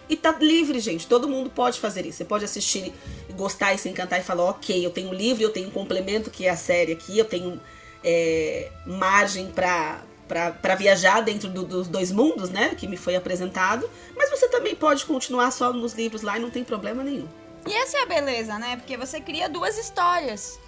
E 0.08 0.16
tá 0.16 0.32
livre, 0.40 0.80
gente. 0.80 1.06
Todo 1.06 1.28
mundo 1.28 1.50
pode 1.50 1.78
fazer 1.78 2.06
isso. 2.06 2.18
Você 2.18 2.24
pode 2.24 2.44
assistir, 2.44 2.92
gostar 3.34 3.74
e 3.74 3.78
se 3.78 3.88
encantar 3.88 4.18
e 4.20 4.22
falar, 4.22 4.44
ok, 4.44 4.84
eu 4.84 4.90
tenho 4.90 5.12
livro, 5.12 5.42
eu 5.42 5.50
tenho 5.50 5.68
um 5.68 5.70
complemento 5.70 6.30
que 6.30 6.46
é 6.46 6.50
a 6.50 6.56
série 6.56 6.92
aqui, 6.92 7.18
eu 7.18 7.24
tenho 7.24 7.60
é, 8.02 8.70
margem 8.86 9.50
para 9.50 10.02
para 10.28 10.74
viajar 10.74 11.22
dentro 11.22 11.48
do, 11.48 11.64
dos 11.64 11.88
dois 11.88 12.12
mundos, 12.12 12.50
né? 12.50 12.74
Que 12.74 12.86
me 12.86 12.98
foi 12.98 13.16
apresentado. 13.16 13.88
Mas 14.14 14.28
você 14.28 14.46
também 14.48 14.74
pode 14.74 15.06
continuar 15.06 15.50
só 15.50 15.72
nos 15.72 15.94
livros 15.94 16.20
lá 16.20 16.36
e 16.36 16.40
não 16.40 16.50
tem 16.50 16.62
problema 16.62 17.02
nenhum. 17.02 17.26
E 17.66 17.72
essa 17.72 17.96
é 17.96 18.02
a 18.02 18.06
beleza, 18.06 18.58
né? 18.58 18.76
Porque 18.76 18.94
você 18.94 19.22
cria 19.22 19.48
duas 19.48 19.78
histórias. 19.78 20.60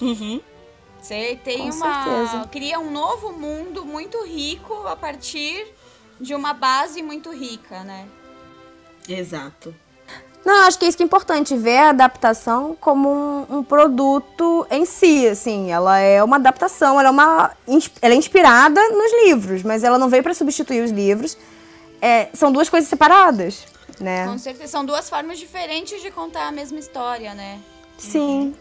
Uhum. 0.00 0.40
Você 1.00 1.38
tem 1.42 1.58
Com 1.58 1.76
uma. 1.76 2.04
Certeza. 2.04 2.48
Cria 2.48 2.78
um 2.78 2.90
novo 2.90 3.32
mundo 3.32 3.84
muito 3.84 4.24
rico 4.24 4.86
a 4.86 4.94
partir 4.94 5.66
de 6.20 6.34
uma 6.34 6.52
base 6.52 7.02
muito 7.02 7.30
rica, 7.30 7.82
né? 7.84 8.06
Exato. 9.08 9.74
Não, 10.44 10.66
acho 10.66 10.78
que 10.78 10.84
é 10.84 10.88
isso 10.88 10.96
que 10.96 11.02
é 11.02 11.06
importante, 11.06 11.56
ver 11.56 11.78
a 11.78 11.90
adaptação 11.90 12.76
como 12.80 13.08
um, 13.08 13.58
um 13.58 13.62
produto 13.62 14.66
em 14.70 14.84
si, 14.86 15.28
assim. 15.28 15.70
Ela 15.70 15.98
é 15.98 16.22
uma 16.22 16.36
adaptação, 16.36 16.98
ela 16.98 17.08
é, 17.08 17.12
uma, 17.12 17.50
ela 18.00 18.14
é 18.14 18.16
inspirada 18.16 18.80
nos 18.88 19.12
livros, 19.24 19.62
mas 19.62 19.84
ela 19.84 19.98
não 19.98 20.08
veio 20.08 20.22
para 20.22 20.32
substituir 20.32 20.82
os 20.82 20.90
livros. 20.90 21.36
É, 22.00 22.28
são 22.32 22.50
duas 22.52 22.68
coisas 22.68 22.88
separadas, 22.88 23.64
né? 24.00 24.26
Com 24.26 24.38
certeza. 24.38 24.70
São 24.70 24.86
duas 24.86 25.10
formas 25.10 25.38
diferentes 25.38 26.00
de 26.00 26.10
contar 26.10 26.46
a 26.46 26.52
mesma 26.52 26.78
história, 26.78 27.34
né? 27.34 27.60
Sim. 27.98 28.54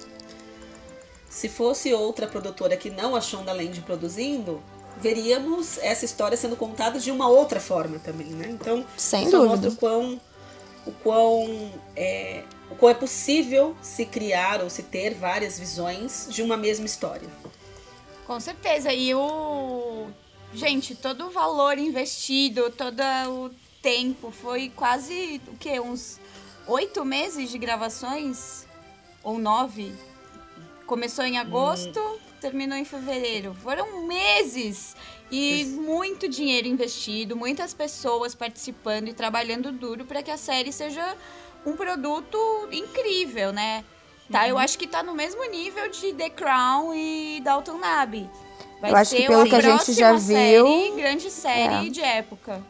Se 1.29 1.47
fosse 1.47 1.93
outra 1.93 2.27
produtora 2.27 2.75
que 2.75 2.89
não 2.89 3.15
a 3.15 3.21
Shonda 3.21 3.53
Land 3.53 3.79
produzindo, 3.81 4.61
veríamos 4.99 5.77
essa 5.79 6.05
história 6.05 6.37
sendo 6.37 6.55
contada 6.55 6.99
de 6.99 7.11
uma 7.11 7.27
outra 7.27 7.59
forma 7.59 7.99
também, 7.99 8.27
né? 8.27 8.49
Então, 8.49 8.85
Sem 8.95 9.23
isso 9.23 9.31
dúvida. 9.31 9.49
mostra 9.49 9.69
o 9.69 9.75
quão, 9.75 10.21
o 10.85 10.91
quão 10.91 11.71
é, 11.95 12.43
o 12.69 12.75
quão 12.75 12.91
é 12.91 12.93
possível 12.93 13.75
se 13.81 14.05
criar 14.05 14.61
ou 14.61 14.69
se 14.69 14.83
ter 14.83 15.13
várias 15.13 15.57
visões 15.57 16.27
de 16.29 16.41
uma 16.41 16.57
mesma 16.57 16.85
história. 16.85 17.27
Com 18.25 18.39
certeza. 18.39 18.91
E 18.93 19.13
o. 19.15 20.07
Gente, 20.53 20.95
todo 20.95 21.27
o 21.27 21.29
valor 21.29 21.77
investido, 21.77 22.69
todo 22.71 23.01
o 23.29 23.51
tempo, 23.81 24.31
foi 24.31 24.69
quase 24.75 25.41
o 25.47 25.57
quê? 25.57 25.79
Uns 25.79 26.19
oito 26.67 27.03
meses 27.05 27.49
de 27.49 27.57
gravações? 27.57 28.65
Ou 29.23 29.37
nove? 29.37 29.93
Começou 30.85 31.25
em 31.25 31.37
agosto, 31.37 32.01
terminou 32.37 32.77
em 32.77 32.85
fevereiro. 32.85 33.53
Foram 33.61 34.05
meses! 34.05 34.95
E 35.29 35.65
muito 35.65 36.29
dinheiro 36.29 36.67
investido, 36.67 37.35
muitas 37.35 37.73
pessoas 37.73 38.33
participando 38.33 39.09
e 39.09 39.13
trabalhando 39.13 39.71
duro 39.73 40.05
para 40.05 40.23
que 40.23 40.31
a 40.31 40.37
série 40.37 40.71
seja 40.71 41.15
um 41.65 41.75
produto 41.75 42.37
incrível, 42.71 43.51
né? 43.51 43.83
Tá, 44.31 44.47
eu 44.47 44.57
acho 44.57 44.77
que 44.77 44.87
tá 44.87 45.03
no 45.03 45.13
mesmo 45.13 45.43
nível 45.49 45.89
de 45.89 46.13
The 46.13 46.29
Crown 46.29 46.93
e 46.93 47.41
Downton 47.43 47.83
Abbey. 47.83 48.29
Vai 48.79 48.91
Eu 48.91 48.95
acho 48.95 49.11
que 49.11 49.21
ser 49.21 49.27
pelo 49.27 49.41
a 49.41 49.47
que 49.47 49.55
a 49.55 49.61
gente 49.61 49.93
já 49.93 50.09
próxima 50.09 50.37
série, 50.37 50.63
viu, 50.63 50.95
grande 50.95 51.31
série 51.31 51.87
é. 51.87 51.89
de 51.89 52.01
época. 52.01 52.61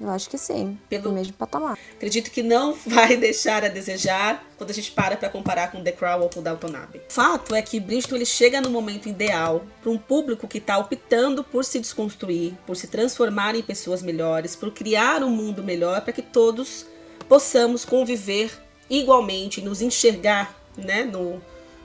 Eu 0.00 0.08
acho 0.10 0.30
que 0.30 0.38
sim. 0.38 0.78
Pelo- 0.88 1.12
mesmo 1.12 1.34
patamar. 1.34 1.78
Acredito 1.92 2.30
que 2.30 2.42
não 2.42 2.72
vai 2.86 3.16
deixar 3.16 3.64
a 3.64 3.68
desejar 3.68 4.42
quando 4.56 4.70
a 4.70 4.72
gente 4.72 4.90
para 4.92 5.16
para 5.16 5.28
comparar 5.28 5.70
com 5.70 5.82
The 5.82 5.92
Crown 5.92 6.22
ou 6.22 6.30
com 6.30 6.42
Downton 6.42 6.74
Abbey. 6.74 7.02
Fato 7.08 7.54
é 7.54 7.60
que 7.60 7.78
Bridgerton 7.78 8.16
ele 8.16 8.24
chega 8.24 8.60
no 8.60 8.70
momento 8.70 9.08
ideal 9.08 9.62
para 9.82 9.90
um 9.90 9.98
público 9.98 10.48
que 10.48 10.58
está 10.58 10.78
optando 10.78 11.44
por 11.44 11.64
se 11.64 11.78
desconstruir, 11.78 12.54
por 12.66 12.76
se 12.76 12.86
transformar 12.86 13.54
em 13.54 13.62
pessoas 13.62 14.00
melhores, 14.02 14.56
por 14.56 14.70
criar 14.70 15.22
um 15.22 15.30
mundo 15.30 15.62
melhor 15.62 16.00
para 16.00 16.12
que 16.12 16.22
todos 16.22 16.86
possamos 17.28 17.84
conviver 17.84 18.50
igualmente, 18.88 19.60
nos 19.60 19.82
enxergar 19.82 20.54
né, 20.76 21.04
no, 21.04 21.40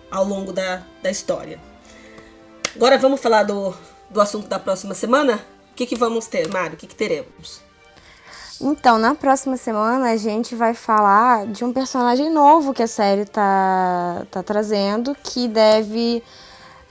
ao 0.10 0.24
longo 0.24 0.54
da, 0.54 0.84
da 1.04 1.12
história. 1.12 1.60
Agora 2.76 2.98
vamos 2.98 3.20
falar 3.22 3.44
do, 3.44 3.76
do 4.10 4.22
assunto 4.22 4.48
da 4.48 4.58
próxima 4.60 4.94
semana? 4.94 5.46
O 5.72 5.76
que, 5.76 5.86
que 5.86 5.96
vamos 5.96 6.28
ter, 6.28 6.48
Mário? 6.48 6.76
O 6.76 6.78
que, 6.78 6.88
que 6.88 6.96
teremos? 6.96 7.62
Então, 8.62 8.98
na 8.98 9.14
próxima 9.14 9.58
semana 9.58 10.12
a 10.12 10.18
gente 10.18 10.56
vai 10.56 10.74
falar 10.74 11.46
de 11.48 11.64
um 11.66 11.74
personagem 11.74 12.30
novo 12.30 12.74
que 12.74 12.84
a 12.84 12.88
série 12.88 13.26
tá, 13.26 14.26
tá 14.32 14.42
trazendo, 14.42 15.16
que 15.22 15.48
deve 15.48 16.24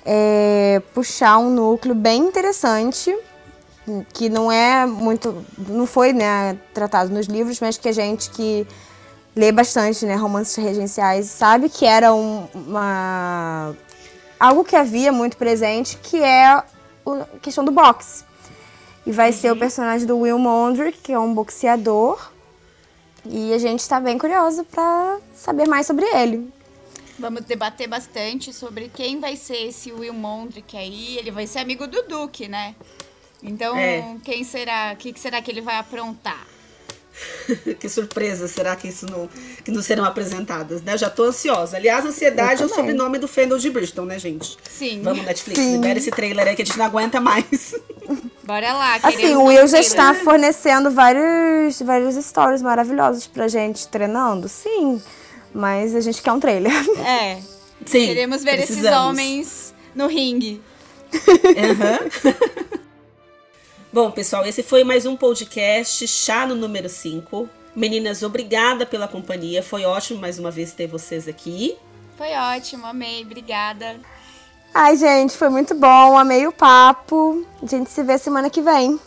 é, 0.04 0.82
puxar 0.92 1.38
um 1.38 1.48
núcleo 1.50 1.94
bem 1.94 2.22
interessante, 2.22 3.16
que 4.12 4.28
não 4.28 4.52
é 4.52 4.84
muito. 4.86 5.44
não 5.58 5.86
foi 5.86 6.12
né, 6.12 6.58
tratado 6.74 7.12
nos 7.12 7.26
livros, 7.26 7.60
mas 7.60 7.78
que 7.78 7.88
a 7.88 7.92
gente 7.92 8.30
que 8.30 8.66
lê 9.34 9.50
bastante 9.50 10.04
né, 10.06 10.14
romances 10.14 10.54
regenciais 10.56 11.26
sabe 11.26 11.68
que 11.68 11.84
era 11.86 12.12
um- 12.14 12.46
uma. 12.54 13.74
algo 14.38 14.64
que 14.64 14.76
havia 14.76 15.10
muito 15.12 15.36
presente, 15.36 15.98
que 16.02 16.22
é 16.22 16.46
a 16.46 16.64
questão 17.42 17.64
do 17.64 17.72
boxe. 17.72 18.23
E 19.06 19.12
vai 19.12 19.32
ser 19.32 19.52
o 19.52 19.56
personagem 19.56 20.06
do 20.06 20.18
Will 20.18 20.38
Mondrick, 20.38 20.98
que 20.98 21.12
é 21.12 21.18
um 21.18 21.34
boxeador. 21.34 22.30
E 23.26 23.52
a 23.52 23.58
gente 23.58 23.86
tá 23.88 24.00
bem 24.00 24.18
curioso 24.18 24.64
pra 24.64 25.18
saber 25.34 25.66
mais 25.66 25.86
sobre 25.86 26.04
ele. 26.06 26.50
Vamos 27.18 27.42
debater 27.44 27.86
bastante 27.88 28.52
sobre 28.52 28.90
quem 28.92 29.20
vai 29.20 29.36
ser 29.36 29.68
esse 29.68 29.92
Will 29.92 30.12
Mondrick 30.14 30.76
aí. 30.76 31.16
Ele 31.18 31.30
vai 31.30 31.46
ser 31.46 31.60
amigo 31.60 31.86
do 31.86 32.02
Duke, 32.02 32.48
né? 32.48 32.74
Então, 33.42 33.76
É. 33.76 34.16
quem 34.24 34.42
será? 34.42 34.92
O 34.94 34.96
que, 34.96 35.12
que 35.12 35.20
será 35.20 35.40
que 35.40 35.50
ele 35.50 35.60
vai 35.60 35.76
aprontar? 35.76 36.46
que 37.78 37.88
surpresa 37.88 38.48
será 38.48 38.74
que 38.74 38.88
isso 38.88 39.06
não, 39.06 39.28
que 39.64 39.70
não 39.70 39.80
serão 39.82 40.04
apresentadas, 40.04 40.82
né? 40.82 40.94
Eu 40.94 40.98
já 40.98 41.08
tô 41.10 41.24
ansiosa. 41.24 41.76
Aliás, 41.76 42.04
ansiedade 42.04 42.62
é 42.62 42.64
Eu 42.64 42.68
o 42.68 42.74
sobrenome 42.74 43.18
do 43.18 43.28
Fendel 43.28 43.58
de 43.58 43.70
Bridgeton, 43.70 44.04
né, 44.06 44.18
gente? 44.18 44.56
Sim. 44.68 45.00
Vamos, 45.02 45.24
Netflix, 45.24 45.60
Sim. 45.60 45.74
libera 45.74 45.98
esse 45.98 46.10
trailer 46.10 46.48
aí 46.48 46.56
que 46.56 46.62
a 46.62 46.64
gente 46.64 46.76
não 46.78 46.86
aguenta 46.86 47.20
mais. 47.20 47.74
Bora 48.46 48.72
lá. 48.74 48.98
Assim, 49.02 49.34
o 49.34 49.44
Will 49.44 49.66
já 49.66 49.80
está 49.80 50.14
fornecendo 50.14 50.90
vários, 50.90 51.80
vários 51.80 52.14
stories 52.24 52.60
maravilhosos 52.60 53.26
pra 53.26 53.48
gente 53.48 53.88
treinando, 53.88 54.48
sim. 54.48 55.02
Mas 55.54 55.94
a 55.94 56.00
gente 56.00 56.20
quer 56.20 56.32
um 56.32 56.40
trailer. 56.40 56.72
É. 57.06 57.38
Sim, 57.86 58.06
Queremos 58.06 58.42
ver 58.42 58.54
esses 58.54 58.66
precisamos. 58.76 59.08
homens 59.10 59.74
no 59.94 60.06
ringue. 60.06 60.62
Aham. 61.14 62.34
Bom, 63.92 64.10
pessoal, 64.10 64.44
esse 64.44 64.62
foi 64.62 64.82
mais 64.84 65.06
um 65.06 65.16
podcast 65.16 66.06
Chá 66.08 66.46
no 66.46 66.54
número 66.54 66.88
5. 66.88 67.48
Meninas, 67.76 68.22
obrigada 68.22 68.84
pela 68.84 69.06
companhia. 69.06 69.62
Foi 69.62 69.84
ótimo 69.84 70.20
mais 70.20 70.38
uma 70.38 70.50
vez 70.50 70.72
ter 70.72 70.86
vocês 70.86 71.28
aqui. 71.28 71.76
Foi 72.16 72.32
ótimo, 72.32 72.86
amei. 72.86 73.22
Obrigada. 73.22 74.00
Ai, 74.74 74.96
gente, 74.96 75.36
foi 75.36 75.48
muito 75.48 75.72
bom. 75.72 76.18
Amei 76.18 76.48
o 76.48 76.52
papo. 76.52 77.46
A 77.62 77.66
gente 77.66 77.88
se 77.90 78.02
vê 78.02 78.18
semana 78.18 78.50
que 78.50 78.60
vem. 78.60 78.98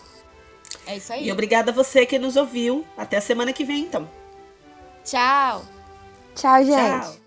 É 0.86 0.96
isso 0.96 1.12
aí. 1.12 1.28
E 1.28 1.32
obrigada 1.32 1.72
a 1.72 1.74
você 1.74 2.06
que 2.06 2.18
nos 2.18 2.38
ouviu. 2.38 2.86
Até 2.98 3.18
a 3.18 3.22
semana 3.22 3.52
que 3.52 3.66
vem, 3.66 3.82
então. 3.82 4.08
Tchau. 5.04 5.64
Tchau, 6.34 6.64
gente. 6.64 7.02
Tchau. 7.02 7.27